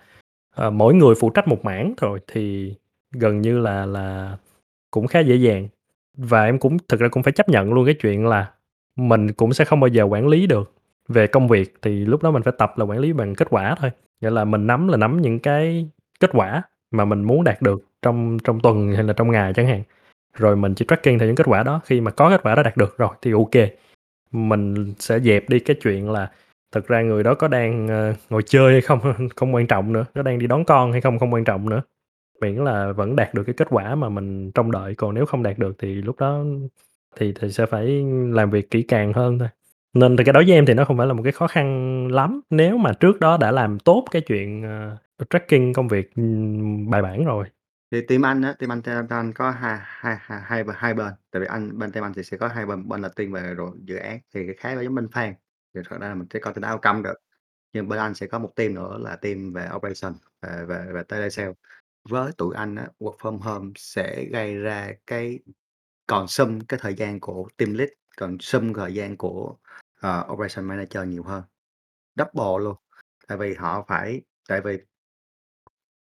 [0.67, 2.73] uh, mỗi người phụ trách một mảng rồi thì
[3.11, 4.37] gần như là là
[4.91, 5.67] cũng khá dễ dàng.
[6.17, 8.51] Và em cũng thực ra cũng phải chấp nhận luôn cái chuyện là
[8.95, 10.73] mình cũng sẽ không bao giờ quản lý được
[11.07, 13.75] về công việc, thì lúc đó mình phải tập là quản lý bằng kết quả
[13.79, 13.91] thôi.
[14.21, 17.83] Nghĩa là mình nắm là nắm những cái kết quả mà mình muốn đạt được
[18.01, 19.83] trong trong tuần hay là trong ngày chẳng hạn,
[20.33, 22.63] rồi mình chỉ tracking theo những kết quả đó, khi mà có kết quả đó
[22.63, 23.69] đạt được rồi thì ok.
[24.31, 26.31] Mình sẽ dẹp đi cái chuyện là
[26.71, 28.99] thực ra người đó có đang, ờ, ngồi chơi hay không
[29.35, 31.81] không quan trọng nữa, có đang đi đón con hay không không quan trọng nữa,
[32.41, 34.95] miễn là vẫn đạt được cái kết quả mà mình trông đợi.
[34.95, 36.43] Còn nếu không đạt được thì lúc đó
[37.17, 39.49] thì thì sẽ phải làm việc kỹ càng hơn thôi.
[39.93, 42.07] Nên thì cái đối với em thì nó không phải là một cái khó khăn
[42.11, 44.65] lắm, nếu mà trước đó đã làm tốt cái chuyện,
[45.21, 46.11] uh, tracking công việc,
[46.89, 47.45] bài bản rồi.
[47.91, 50.93] Thì team anh á, team anh team anh có hai hai hai hai b hai
[50.93, 53.31] bên, tại vì anh bên team anh thì sẽ có hai bên, bên là team
[53.31, 55.33] về rồi dự án thì khá là giống bên Phan,
[55.73, 57.15] thì thật ra là mình sẽ coi trên outcome được.
[57.73, 61.03] Nhưng bên anh sẽ có một team nữa là team về operation, về về về
[61.03, 61.53] telesale.
[62.09, 65.39] Với tụi anh á, work from home sẽ gây ra cái
[66.07, 69.57] consume cái thời gian của team lead, consume thời gian của,
[70.01, 71.43] ờ, operation manager nhiều hơn,
[72.17, 72.75] double luôn.
[73.27, 74.77] Tại vì họ phải tại vì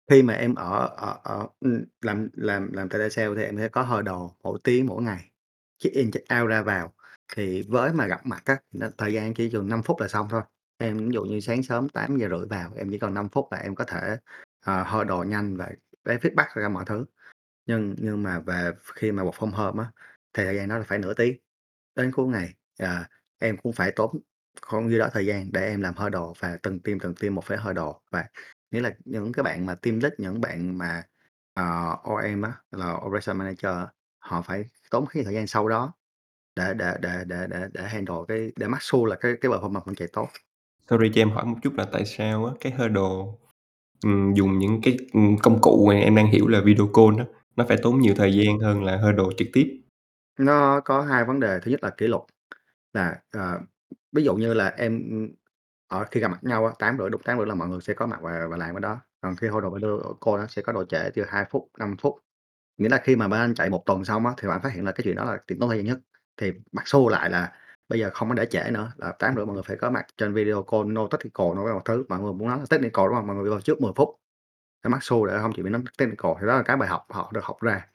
[0.09, 3.81] khi mà em ở ở ở ừm, làm làm làm telesale thì em sẽ có
[3.83, 5.31] hurdle mỗi tiếng, mỗi ngày,
[5.77, 6.93] check in, check out, ra vào.
[7.35, 10.27] Thì với mà gặp mặt á, nó thời gian chỉ chừng 5 phút là xong
[10.31, 10.41] thôi.
[10.77, 13.75] Em ví dụ như sáng sớm 8:30 vào, em chỉ còn 5 phút là em
[13.75, 14.17] có thể,
[14.65, 15.69] ờ, hurdle nhanh và
[16.05, 17.05] lấy feedback ra mọi thứ.
[17.65, 19.91] Nhưng nhưng mà về khi mà work from home á,
[20.33, 21.37] thì thời gian đó là phải nửa tiếng,
[21.95, 23.05] đến cuối ngày, ờ,
[23.39, 24.19] em cũng phải tốn
[24.61, 27.43] khoảng nhiêu đó thời gian để em làm hurdle và từng team, từng team một
[27.45, 27.85] phải hurdle.
[28.11, 28.25] Và
[28.71, 31.03] nghĩa là những cái bạn mà team lead, những bạn mà,
[31.53, 31.63] ờ,
[32.03, 33.87] OM á, là operation manager á,
[34.19, 35.93] họ phải tốn cái thời gian sau đó
[36.55, 39.81] để để để để để để handle cái để make sure là cái cái performance
[39.85, 40.27] vẫn chạy tốt.
[40.89, 43.33] Sorry cho em hỏi một chút là tại sao á, cái hurdle,
[44.05, 47.25] ừm, dùng những cái, ừm, công cụ mà em đang hiểu là video call á,
[47.55, 49.81] nó phải tốn nhiều thời gian hơn là hurdle trực tiếp?
[50.37, 52.21] Nó có hai vấn đề, thứ nhất là kỷ luật,
[52.93, 53.61] là, ờ,
[54.11, 55.01] ví dụ như là em,
[55.89, 58.19] ở khi gặp mặt nhau á, 8:30 đúng 8:30 là mọi người sẽ có mặt
[58.21, 58.99] và và làm cái đó.
[59.21, 61.95] Còn khi hội đồ video cô nó sẽ có độ trễ từ 2 phút, 5
[62.01, 62.15] phút.
[62.77, 64.85] Nghĩa là khi mà bên anh chạy 1 tuần xong á, thì bạn phát hiện
[64.85, 65.99] là cái chuyện đó là chuyện tốn thời gian nhất.
[66.37, 67.53] Thì bắt xô lại là
[67.89, 70.33] bây giờ không có để trễ nữa, là 8:30 mọi người phải có mặt trên
[70.33, 72.03] video call, no technical, no cái một thứ.
[72.09, 73.27] Mọi người muốn nói là technical, đúng hông?
[73.27, 74.09] Mọi người vào trước 10 phút.
[74.83, 77.05] Phải mắc xô để không chỉ bị nói technical, thì đó là cái bài học
[77.11, 77.87] họ được học ra.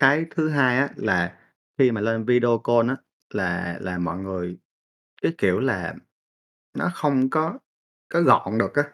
[0.00, 1.38] Cái thứ hai á, là
[1.78, 2.96] khi mà lên video call á,
[3.34, 4.58] là là mọi người,
[5.22, 5.94] cái kiểu là,
[6.74, 7.58] nó không có
[8.12, 8.84] có gọn được á.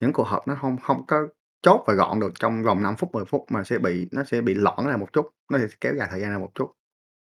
[0.00, 1.28] Những cuộc họp nó hông hông có
[1.62, 4.40] chốt và gọn được trong vòng 5 phút, 10 phút mà sẽ bị nó sẽ
[4.40, 6.72] bị loãng ra một chút, nó sẽ kéo dài thời gian ra một chút.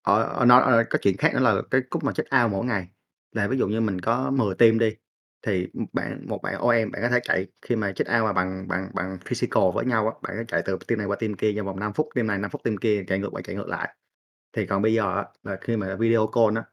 [0.02, 2.66] Ờ, ờ, nó ờ, cái chuyện khác nữa là cái khúc mà check out mỗi
[2.66, 2.88] ngày,
[3.32, 4.96] là ví dụ như mình có 10 team đi,
[5.46, 8.32] thì, ừm, bạn một bạn OM bạn có thể chạy khi mà check out mà
[8.32, 11.34] bằng bằng bằng physical với nhau á, bạn có chạy từ team này qua team
[11.34, 13.56] kia trong vòng 5 phút, team này 5 phút, team kia chạy ngược lại, chạy
[13.56, 13.94] ngược lại.
[14.56, 16.64] Thì còn bây giờ á, là khi mà video call á,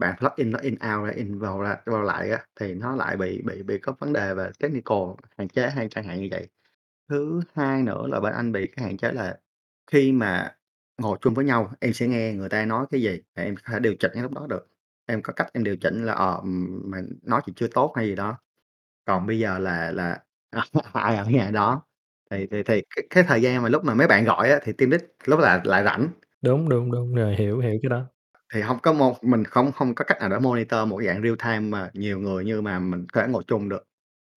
[0.00, 2.96] bạn plug in nó in out, ra in vào ra vào lại á, thì nó
[2.96, 4.98] lại bị bị bị có vấn đề về technical,
[5.38, 6.48] hạn chế hay chẳng hạn như vậy.
[7.08, 9.38] Thứ hai nữa là bên anh bị cái hạn chế là
[9.92, 10.56] khi mà
[11.02, 13.62] ngồi chung với nhau, em sẽ nghe người ta nói cái gì và em có
[13.72, 14.68] thể điều chỉnh ngay lúc đó được.
[15.06, 18.14] Em có cách em điều chỉnh là, ờ, ừm, nói chuyện chưa tốt hay gì
[18.16, 18.38] đó.
[19.04, 20.20] Còn bây giờ là là
[20.94, 21.82] ai ở nhà đó,
[22.30, 24.72] thì thì thì cái cái thời gian mà lúc mà mấy bạn gọi á, thì
[24.72, 26.08] team lead lúc là lại rảnh.
[26.42, 28.06] Đúng, đúng, đúng, rồi, hiểu, hiểu cái đó.
[28.52, 31.34] Thì hông có một mình không không có cách nào để monitor một dạng real
[31.44, 33.84] time mà nhiều người như mà mình có thể ngồi chung được.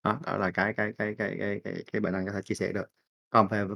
[0.04, 2.54] Đó, đó là cái cái cái cái cái cái cái bên anh có thể chia
[2.54, 2.86] sẻ được.
[3.30, 3.72] Còn về v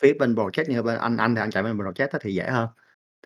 [0.00, 2.44] phía bên project như bên anh anh thì anh chạy bên project á thì dễ
[2.50, 2.68] hơn.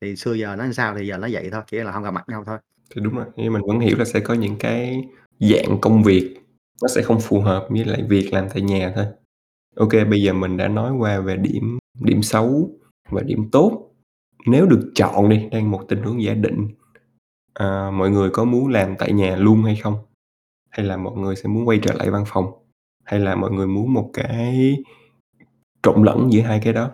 [0.00, 2.24] Thì xưa giờ nó sao thì giờ nó vậy thôi, chỉ là hông gặp mặt
[2.28, 2.58] nhau thôi.
[2.94, 5.04] Thì đúng rồi, nhưng mình vẫn hiểu là sẽ có những cái
[5.40, 6.36] dạng công việc
[6.82, 9.06] nó sẽ không phù hợp với lại việc làm tại nhà thôi.
[9.76, 12.70] Ô kê, bây giờ mình đã nói qua về điểm điểm xấu
[13.10, 13.88] và điểm tốt.
[14.47, 16.68] Nếu được chọn đi, đang một tình huống giả định,
[17.55, 19.95] à, mọi người có muốn làm tại nhà luôn hay không?
[20.70, 22.47] Hay là mọi người sẽ muốn quay trở lại văn phòng?
[23.05, 24.76] Hay là mọi người muốn một cái
[25.82, 26.91] trộn lẫn giữa hai cái đó?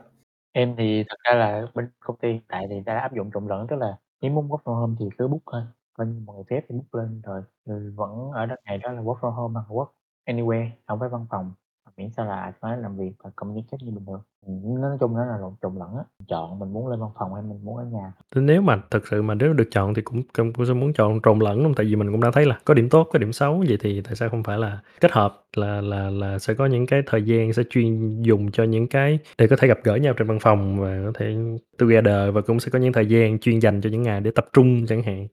[0.53, 3.47] Em thì thật ra là bên công ty hiện tại thì đã áp dụng trộn
[3.47, 5.63] lẫn, tức là nếu muốn work from home thì cứ book thôi,
[5.95, 8.93] coi như mọi người phép thì book lên rồi rồi vẫn ở đất ngày đó
[8.93, 9.91] là work from home hoặc work
[10.27, 11.53] anywhere, không phải văn phòng,
[11.97, 14.21] miễn sao là phải làm việc và công communicate như bình thường.
[14.47, 17.35] Ừ, nói chung nó là lộn trộn lẫn á, chọn mình muốn lên văn phòng
[17.35, 18.13] hay mình muốn ở nhà.
[18.35, 21.21] Nếu mà thực sự mà nếu được chọn thì cũng cũng cũng sẽ muốn chọn
[21.23, 23.33] trộn lẫn luôn, tại vì mình cũng đã thấy là có điểm tốt, có điểm
[23.33, 26.67] xấu, vậy thì tại sao không phải là kết hợp, là là là sẽ có
[26.67, 29.97] những cái thời gian sẽ chuyên dùng cho những cái để có thể gặp gỡ
[29.97, 31.37] nhau trên văn phòng và có thể
[31.79, 34.47] together và cũng sẽ có những thời gian chuyên dành cho những ngày để tập
[34.53, 35.29] trung chẳng hạn.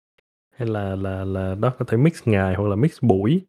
[0.56, 3.40] Hay là là là đó có thể mix ngày hoặc là mix buổi.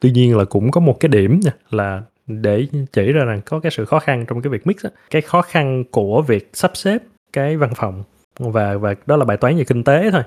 [0.00, 3.60] Tuy nhiên là cũng có một cái điểm nha, là để chỉ ra rằng có
[3.60, 4.90] cái sự khó khăn trong cái việc mix đó.
[5.10, 7.02] cái khó khăn của việc sắp xếp
[7.32, 8.04] cái văn phòng
[8.38, 10.22] và và đó là bài toán về kinh tế thôi.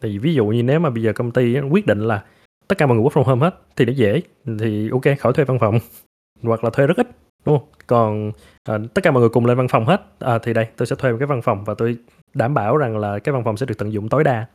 [0.00, 2.24] Thì ví dụ như nếu mà bây giờ công ty quyết định là
[2.68, 4.22] tất cả mọi người work from home hết thì nó dễ,
[4.58, 5.78] thì ok khỏi thuê văn phòng,
[6.42, 7.08] hoặc là thuê rất ít,
[7.44, 7.68] đúng không?
[7.86, 8.32] Còn,
[8.64, 10.96] à, tất cả mọi người cùng lên văn phòng hết, à, thì đây tôi sẽ
[10.96, 11.96] thuê một cái văn phòng và tôi
[12.34, 14.46] đảm bảo rằng là cái văn phòng sẽ được tận dụng tối đa.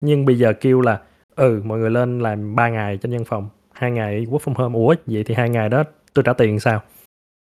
[0.00, 1.00] Nhưng bây giờ kêu là,
[1.36, 4.74] ừ, mọi người lên làm 3 ngày trên văn phòng, hai ngày work from home,
[4.74, 5.84] ủa, vậy thì hai ngày đó
[6.18, 6.82] tôi trả tiền sao?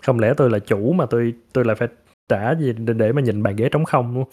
[0.02, 1.88] Không lẽ tôi là chủ mà tôi tôi lại phải
[2.28, 4.24] trả gì để mà nhìn bàn ghế trống không, luôn?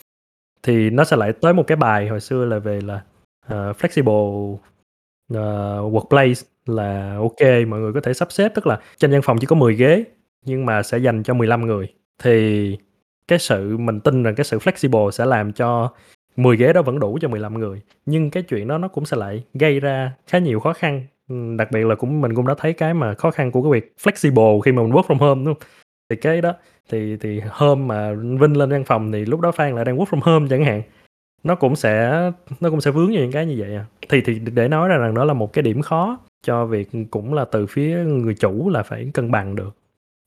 [0.63, 3.01] Thì nó sẽ lại tới một cái bài hồi xưa là về là,
[3.45, 4.59] uh, flexible, uh,
[5.93, 9.47] workplace là ok mọi người có thể sắp xếp, tức là trên văn phòng chỉ
[9.47, 10.03] có 10 ghế
[10.45, 11.93] nhưng mà sẽ dành cho 15 người.
[12.23, 12.77] Thì
[13.27, 15.93] cái sự mình tin rằng cái sự flexible sẽ làm cho
[16.35, 19.17] 10 ghế đó vẫn đủ cho 15 người, nhưng cái chuyện đó nó cũng sẽ
[19.17, 21.05] lại gây ra khá nhiều khó khăn.
[21.31, 23.71] Ừm, đặc biệt là cũng mình cũng đã thấy cái mà khó khăn của cái
[23.81, 25.55] việc flexible khi mà mình work from home, đúng hông?
[26.09, 26.53] Thì cái đó
[26.91, 30.05] thì thì hôm mà Vinh lên văn phòng thì lúc đó Phan lại đang work
[30.05, 30.81] from home chẳng hạn,
[31.43, 32.11] nó cũng sẽ
[32.61, 33.85] nó cũng sẽ vướng vô những cái như vậy à.
[34.09, 37.33] Thì thì để nói ra rằng đó là một cái điểm khó cho việc cũng
[37.33, 39.75] là từ phía người chủ là phải cân bằng được,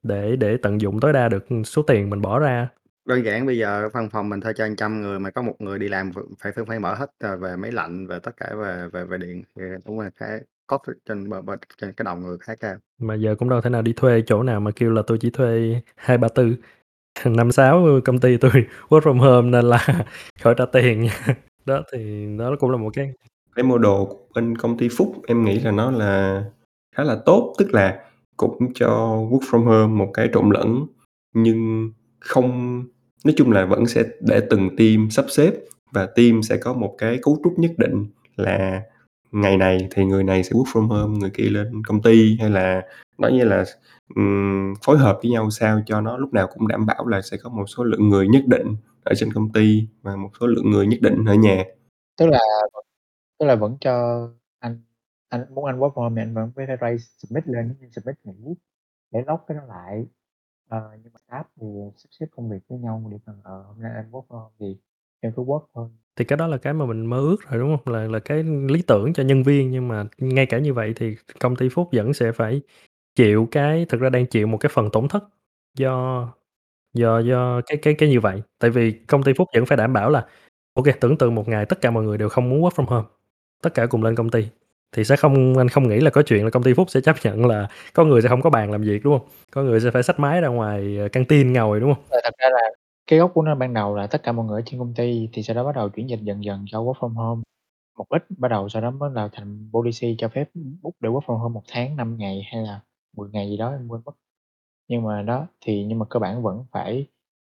[0.04, 2.68] để để tận dụng tối đa được số tiền mình bỏ ra.
[3.08, 5.78] Đơn giản bây giờ văn phòng mình thuê cho 100 người mà có một người
[5.78, 8.50] đi làm v phải phải phải mở hết, ờ, về máy lạnh, về tất cả
[8.62, 11.50] về về về điện, thì đúng là cái cost trên b b
[11.80, 12.76] trên cái đầu người khá cao.
[13.00, 15.30] Mà giờ cũng đâu thể nào đi thuê chỗ nào mà kêu là tôi chỉ
[15.30, 16.56] thuê 2, 3, 4,
[17.24, 18.52] 5, 6 công ty tôi
[18.88, 19.86] work from home nên là
[20.42, 21.20] khỏi trả tiền nha.
[21.64, 23.12] Đó, thì đó cũng là một cái
[23.56, 26.44] Cái model của bên công ty Phúc em nghĩ là nó là
[26.96, 28.04] khá là tốt, tức là
[28.36, 28.88] cũng cho
[29.30, 30.86] work from home một cái trộn lẫn,
[31.34, 31.90] nhưng
[32.20, 32.84] không
[33.24, 35.52] nói chung là vẫn sẽ để từng team sắp xếp
[35.92, 38.06] và team sẽ có một cái cấu trúc nhất định
[38.36, 38.82] là
[39.34, 42.50] ngày này thì người này sẽ work from home, người kia lên công ty, hay
[42.50, 42.82] là
[43.18, 43.64] nói như là,
[44.16, 47.36] um, phối hợp với nhau sao cho nó lúc nào cũng đảm bảo là sẽ
[47.42, 50.70] có một số lượng người nhất định ở trên công ty và một số lượng
[50.70, 51.64] người nhất định ở nhà.
[52.18, 52.38] Tức là
[53.38, 54.28] tức là vẫn cho
[54.58, 54.80] anh
[55.28, 58.54] anh muốn anh work from home thì anh vẫn phải raise submit lên, submit nghỉ
[59.10, 60.06] để lock cái nó lại.
[60.68, 61.66] Ờ, nhưng mà app thì
[61.96, 64.54] sắp xếp công việc với nhau để mà, ờ, hôm nay anh work from home
[64.60, 64.76] thì
[65.20, 65.88] em cứ work thôi.
[66.16, 67.94] Thì cái đó là cái mà mình mơ ước rồi, đúng hông?
[67.94, 71.16] Là là cái lý tưởng cho nhân viên, nhưng mà ngay cả như vậy thì
[71.40, 72.60] công ty Phúc vẫn sẽ phải
[73.16, 75.24] chịu cái thực ra đang chịu một cái phần tổn thất
[75.78, 76.28] do
[76.94, 78.42] do do cái cái cái như vậy.
[78.60, 80.26] Tại vì công ty Phúc vẫn phải đảm bảo là
[80.74, 82.86] ô kê, tưởng tượng một ngày tất cả mọi người đều không muốn work from
[82.86, 83.08] home,
[83.62, 84.48] tất cả cùng lên công ty
[84.96, 87.16] thì sẽ không anh không nghĩ là có chuyện là công ty Phúc sẽ chấp
[87.24, 89.28] nhận là có người sẽ hông có bàn làm việc, đúng hông?
[89.52, 92.04] Có người sẽ phải xách máy ra ngoài, ờ, căng tin ngồi, đúng hông?
[92.24, 92.62] Thật ra là
[93.06, 95.28] cái gốc của nó ban đầu là tất cả mọi người ở trên công ty,
[95.32, 97.42] thì sau đó bắt đầu chuyển dịch dần dần cho work from home.
[97.98, 100.50] Một ít bắt đầu sau đó mới là thành policy cho phép
[100.82, 102.80] book để work from home 1 tháng 5 ngày hay là
[103.16, 104.12] 10 ngày gì đó em quên mất.
[104.88, 107.06] Nhưng mà đó, thì nhưng mà cơ bản vẫn phải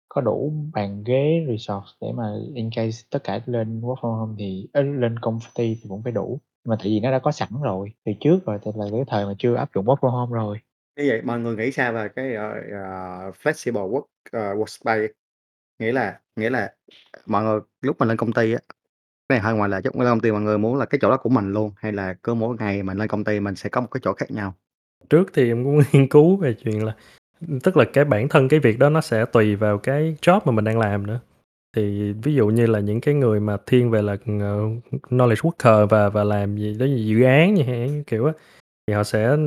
[0.09, 4.35] có đủ bàn ghế, resource để mà in case tất cả lên work from home
[4.39, 6.39] thì lên công ty thì cũng phải đủ.
[6.65, 9.25] Mà tại vì nó đã có sẵn rồi, từ trước rồi, tức là cái thời
[9.25, 10.57] mà chưa áp dụng work from home rồi.
[10.97, 15.07] Như vậy mọi người nghĩ sao về cái, ờ, ờ, flexible work, ờ, workspace?
[15.79, 16.73] Nghĩa là nghĩa là
[17.25, 18.59] mọi người lúc mà lên công ty á,
[19.29, 21.09] cái này hơi ngoài là chút, lên công ty mọi người muốn là cái chỗ
[21.09, 23.69] đó của mình luôn, hay là cứ mỗi ngày mình lên công ty mình sẽ
[23.69, 24.53] có một cái chỗ khác nhau?
[25.09, 26.95] Trước thì em cũng nghiên cứu về chuyện là
[27.63, 30.51] tức là cái bản thân cái việc đó nó sẽ tùy vào cái job mà
[30.51, 31.19] mình đang làm nữa.
[31.75, 34.59] Thì ví dụ như là những cái người mà thiên về là, ờ,
[35.09, 38.33] knowledge worker và và làm gì đó dự án như thế, kiểu á,
[38.87, 39.37] thì họ sẽ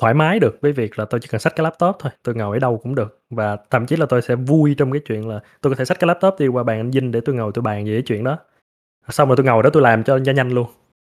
[0.00, 2.56] thoải mái được với việc là tôi chỉ cần xách cái laptop thôi, tôi ngồi
[2.56, 3.20] ở đâu cũng được.
[3.30, 5.98] Và thậm chí là tôi sẽ vui trong cái chuyện là tôi có thể xách
[6.00, 8.24] cái laptop đi qua bàn anh Vinh để tôi ngồi tôi bàn về cái chuyện
[8.24, 8.38] đó.
[9.08, 10.66] Xong rồi tôi ngồi đó tôi làm cho nhanh nhanh luôn.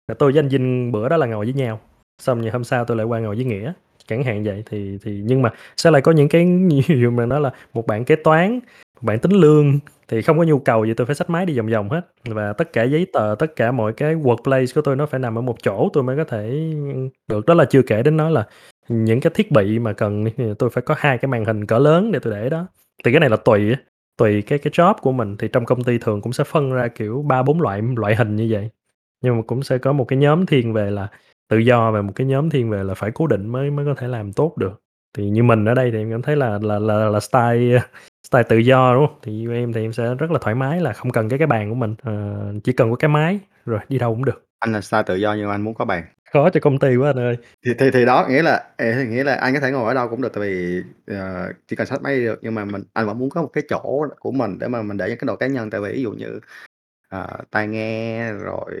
[0.07, 1.79] Rồi tôi với anh Vinh bữa đó là ngồi với nhau,
[2.21, 3.73] xong rồi hôm sau tôi lại qua ngồi với Nghĩa,
[4.07, 4.63] chẳng hạn vậy.
[4.69, 6.45] Thì thì nhưng mà sẽ lại có những cái
[6.87, 8.59] nhiều mà nói là một bạn kế toán,
[8.95, 11.57] một bạn tính lương thì không có nhu cầu gì tôi phải xách máy đi
[11.57, 12.01] vòng vòng hết.
[12.29, 15.37] Và tất cả giấy tờ, tất cả mọi cái workplace của tôi nó phải nằm
[15.37, 16.73] ở một chỗ tôi mới có thể
[17.27, 17.45] được.
[17.45, 18.47] Đó là chưa kể đến nói là
[18.89, 21.79] những cái thiết bị mà cần thì tôi phải có hai cái màn hình cỡ
[21.79, 22.67] lớn để tôi để đó.
[23.05, 23.75] Thì cái này là tùy
[24.17, 26.87] tùy cái cái job của mình, thì trong công ty thường cũng sẽ phân ra,
[26.87, 28.69] kiểu, 3-4 loại loại hình như vậy.
[29.23, 31.07] Nhưng mà cũng sẽ có một cái nhóm thiên về là
[31.49, 33.93] tự do và một cái nhóm thiên về là phải cố định mới mới có
[33.97, 34.81] thể làm tốt được.
[35.17, 37.79] Thì như mình ở đây thì em cảm thấy là là là là style
[38.27, 40.81] style tự do, đúng không Thì như em thì em sẽ rất là thoải mái
[40.81, 43.79] là không cần cái cái bàn của mình, à, chỉ cần có cái máy, rồi
[43.89, 44.45] đi đâu cũng được.
[44.59, 46.03] Anh là style tự do nhưng anh muốn có bàn.
[46.33, 47.37] Khó cho công ty quá anh ơi.
[47.65, 50.07] Thì thì thì đó, nghĩa là, ờ, nghĩa là anh có thể ngồi ở đâu
[50.09, 53.17] cũng được, tại vì, ờ, chỉ cần xách máy được, nhưng mà mình anh vẫn
[53.19, 55.47] muốn có một cái chỗ của mình để mà mình để những cái đồ cá
[55.47, 55.69] nhân.
[55.69, 56.39] Tại vì ví dụ như,
[57.09, 58.73] ờ, tai nghe, rồi,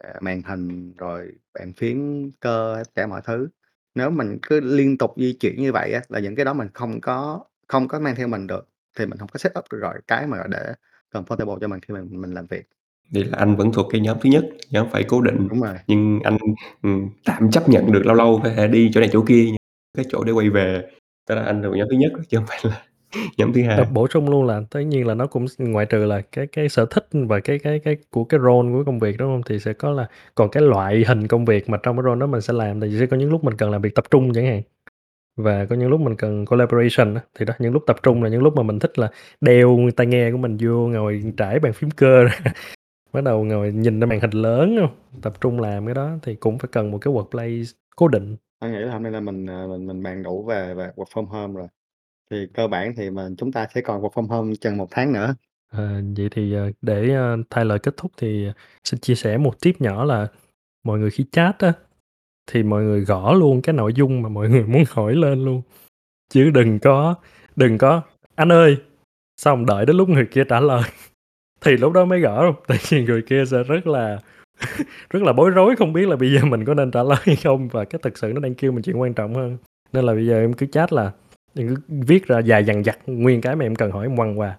[0.00, 3.48] à, màn hình, rồi bàn phím, cơ, tất cả mọi thứ.
[3.94, 6.68] Nếu mình cứ liên tục di chuyển như vậy á, là những cái đó mình
[6.74, 9.78] không có không có mang theo mình được, thì mình hông có set up được
[9.80, 10.74] rồi cái mà để
[11.12, 12.64] comfortable cho mình khi mà mình làm việc.
[13.10, 15.74] Vậy là anh vẫn thuộc cái nhóm thứ nhất, nhóm phải cố định, Đúng rồi.
[15.86, 16.38] nhưng anh,
[16.82, 19.46] ừm, tạm chấp nhận được lâu lâu có thể đi chỗ này chỗ kia,
[19.96, 20.82] cái chỗ để quay về.
[21.28, 22.82] Tức là anh thuộc nhóm thứ nhất chứ hông phải là
[23.38, 23.86] nhóm thứ Ờ, hai.
[23.92, 26.68] bổ sung luôn là tất nhiên là nó cũng s ngoại trừ là cái cái
[26.68, 29.42] sở thích và cái cái cái của cái role của công việc, đúng hông?
[29.46, 32.26] Thì sẽ có là còn cái loại hình công việc mà trong cái role đó
[32.26, 34.46] mình sẽ làm, thì sẽ có những lúc mình cần làm việc tập trung chẳng
[34.46, 34.62] hạn.
[35.36, 38.30] Và có những lúc mình cần collaboration á, thì đó, những lúc tập trung là
[38.30, 41.72] những lúc mà mình thích là đeo tai nghe của mình vô, ngồi trải bàn
[41.72, 42.38] phím cơ ra,
[43.12, 44.76] bắt đầu ngồi nhìn lên màn hình lớn?
[45.22, 47.64] Tập trung làm cái đó thì cũng phải cần một cái workplace
[47.96, 48.36] cố định.
[48.58, 51.04] Anh nghĩ là hôm nay là mình, ờ, mình mình bàn đủ về về work
[51.04, 51.68] from home rồi.
[52.30, 55.12] Thì cơ bản thì mình chúng ta sẽ còn work from home chừng 1 tháng
[55.12, 55.34] nữa.
[55.72, 58.48] Ờ, vậy thì, ờ, để, ơ, thay lời kết thúc thì,
[58.84, 60.26] xin chia sẻ một tip nhỏ là
[60.84, 61.72] mọi người khi chat á,
[62.52, 65.62] thì mọi người gõ luôn cái nội dung mà mọi người muốn hỏi lên luôn,
[66.30, 67.14] chứ đừng có
[67.56, 68.02] đừng có
[68.34, 68.78] "Anh ơi!"
[69.42, 70.82] xong đợi đến lúc người kia trả lời
[71.60, 74.18] thì lúc đó mới gỡ tại vì người kia sẽ rất là
[75.10, 77.36] rất là bối rối, không biết là bây giờ mình có nên trả lời hay
[77.44, 79.56] không và cái thực sự nó đang kêu mình chuyện quan trọng hơn.
[79.92, 81.12] Nên là bây giờ em cứ chat là
[81.56, 84.38] em cứ viết ra dài dằng dặc nguyên cái mà em cần hỏi em quăng
[84.38, 84.56] qua,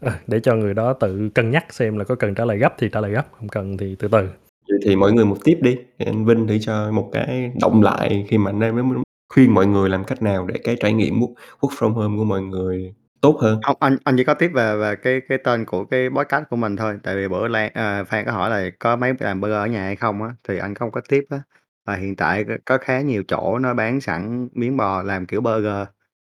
[0.00, 2.74] à, để cho người đó tự cân nhắc xem là có cần trả lời gấp
[2.78, 4.28] thì trả lời gấp, không cần thì từ từ.
[4.68, 7.82] Vậy thì mọi người một tiếp đi, thì anh Vinh thử cho một cái động
[7.82, 9.02] lại khi mà anh đang mới
[9.34, 11.20] khuyên mọi người làm cách nào để cái trải nghiệm
[11.60, 13.60] work from home của mọi người tốt hơn.
[13.62, 16.56] Hông, anh anh chỉ có tip về về cái cái tên của cái podcast của
[16.56, 19.56] mình thôi, tại vì bữa Lan ờ, Phan có hỏi là có máy làm burger
[19.56, 21.38] ở nhà hay không á, thì anh không có tip á.
[21.86, 25.40] Và hiện tại c có khá nhiều chỗ nó bán sẵn miếng bò làm kiểu
[25.40, 25.86] burger,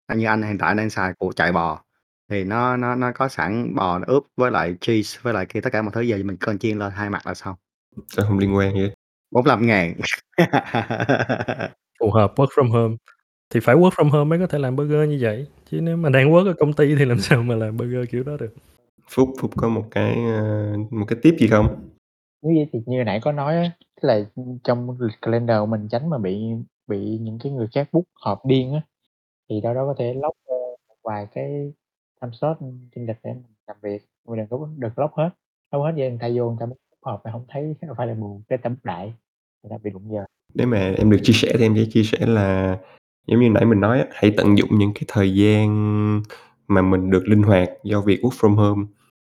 [0.06, 1.84] à, như anh hiện tại đang xài củ chạy bò,
[2.30, 5.60] thì nó nó nó có sẵn bò nó ướp với lại cheese với lại kia
[5.60, 7.54] tất cả mọi thứ, giờ mình cần chiên lên 2 mặt là xong.
[8.08, 8.94] Sao hông liên quan gì hết?
[9.30, 9.94] 45.000
[12.00, 12.96] Phù hợp work from home,
[13.52, 16.10] thì phải work from home mới có thể làm burger như vậy, chứ nếu mà
[16.10, 18.54] đang work ở công ty thì làm sao mà làm burger kiểu đó được.
[19.10, 21.90] Phúc Phúc có một cái, ơ, một cái tip gì không?
[22.42, 24.20] Vậy thì như nãy có nói á, là,
[24.64, 26.40] trong lịch calendar của mình tránh mà bị
[26.86, 28.80] bị những cái người khác book họp điên á,
[29.50, 30.56] thì đâu đó có thể lock, ơ,
[30.88, 31.72] một vài cái
[32.20, 32.56] time slot,
[32.94, 35.30] trên lịch để mình làm việc, mà đừng có đừng lock hết,
[35.72, 38.58] lock hết vậy người ta vô người ta book họp mà hổng thấy available cái
[38.58, 39.14] người ta book đại,
[39.62, 40.24] người ta bị đụng giờ.
[40.54, 42.78] Nếu mà em được chia sẻ thì em sẽ chia sẻ là
[43.26, 46.22] giống như nãy mình nói á, hãy tận dụng những cái thời gian
[46.68, 48.86] mà mình được linh hoạt do việc work from home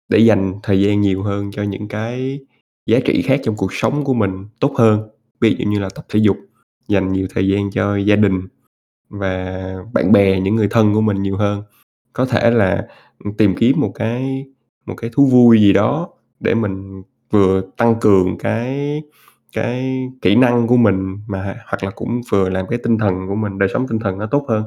[0.09, 2.39] để dành thời gian nhiều hơn cho những cái
[2.85, 5.09] giá trị khác trong cuộc sống của mình tốt hơn.
[5.41, 6.37] Ví dụ như là tập thể dục,
[6.87, 8.47] dành nhiều thời gian cho gia đình
[9.09, 11.63] và bạn bè, những người thân của mình nhiều hơn.
[12.13, 12.87] Có thể là,
[13.37, 14.45] tìm kiếm một cái
[14.85, 19.01] một cái thú vui gì đó để mình vừa tăng cường cái
[19.53, 23.35] cái kỹ năng của mình mà hoặc là cũng vừa làm cái tinh thần của
[23.35, 24.63] mình đời sống tinh thần nó tốt hơn.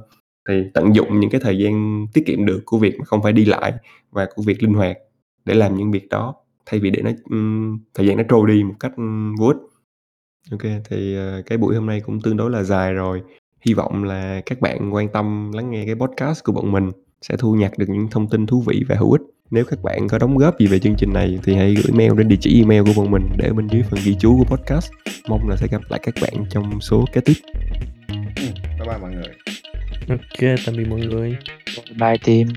[0.49, 3.32] Thì tận dụng những cái thời gian tiết kiệm được của việc mà không phải
[3.32, 3.72] đi lại
[4.11, 4.97] và của việc linh hoạt
[5.45, 6.35] để làm những việc đó,
[6.66, 9.57] thay vì để nó um, thời gian nó trôi đi một cách, ưm, vô ích.
[10.51, 13.22] ok thì, uh, cái buổi hôm nay cũng tương đối là dài rồi.
[13.66, 16.91] Hy vọng là các bạn quan tâm lắng nghe cái podcast của bọn mình
[17.22, 19.22] sẽ thu nhặt được những thông tin thú vị và hữu ích.
[19.51, 22.12] Nếu các bạn có đóng góp gì về chương trình này thì hãy gửi mail
[22.18, 24.90] đến địa chỉ email của bọn mình để bên dưới phần ghi chú của podcast.
[25.28, 27.34] Mong là sẽ gặp lại các bạn trong số kế tiếp.
[28.09, 28.24] Ừm,
[28.78, 30.18] bye bye mọi người.
[30.38, 31.36] Kê, tạm biệt mọi người.
[32.01, 32.49] Bye team.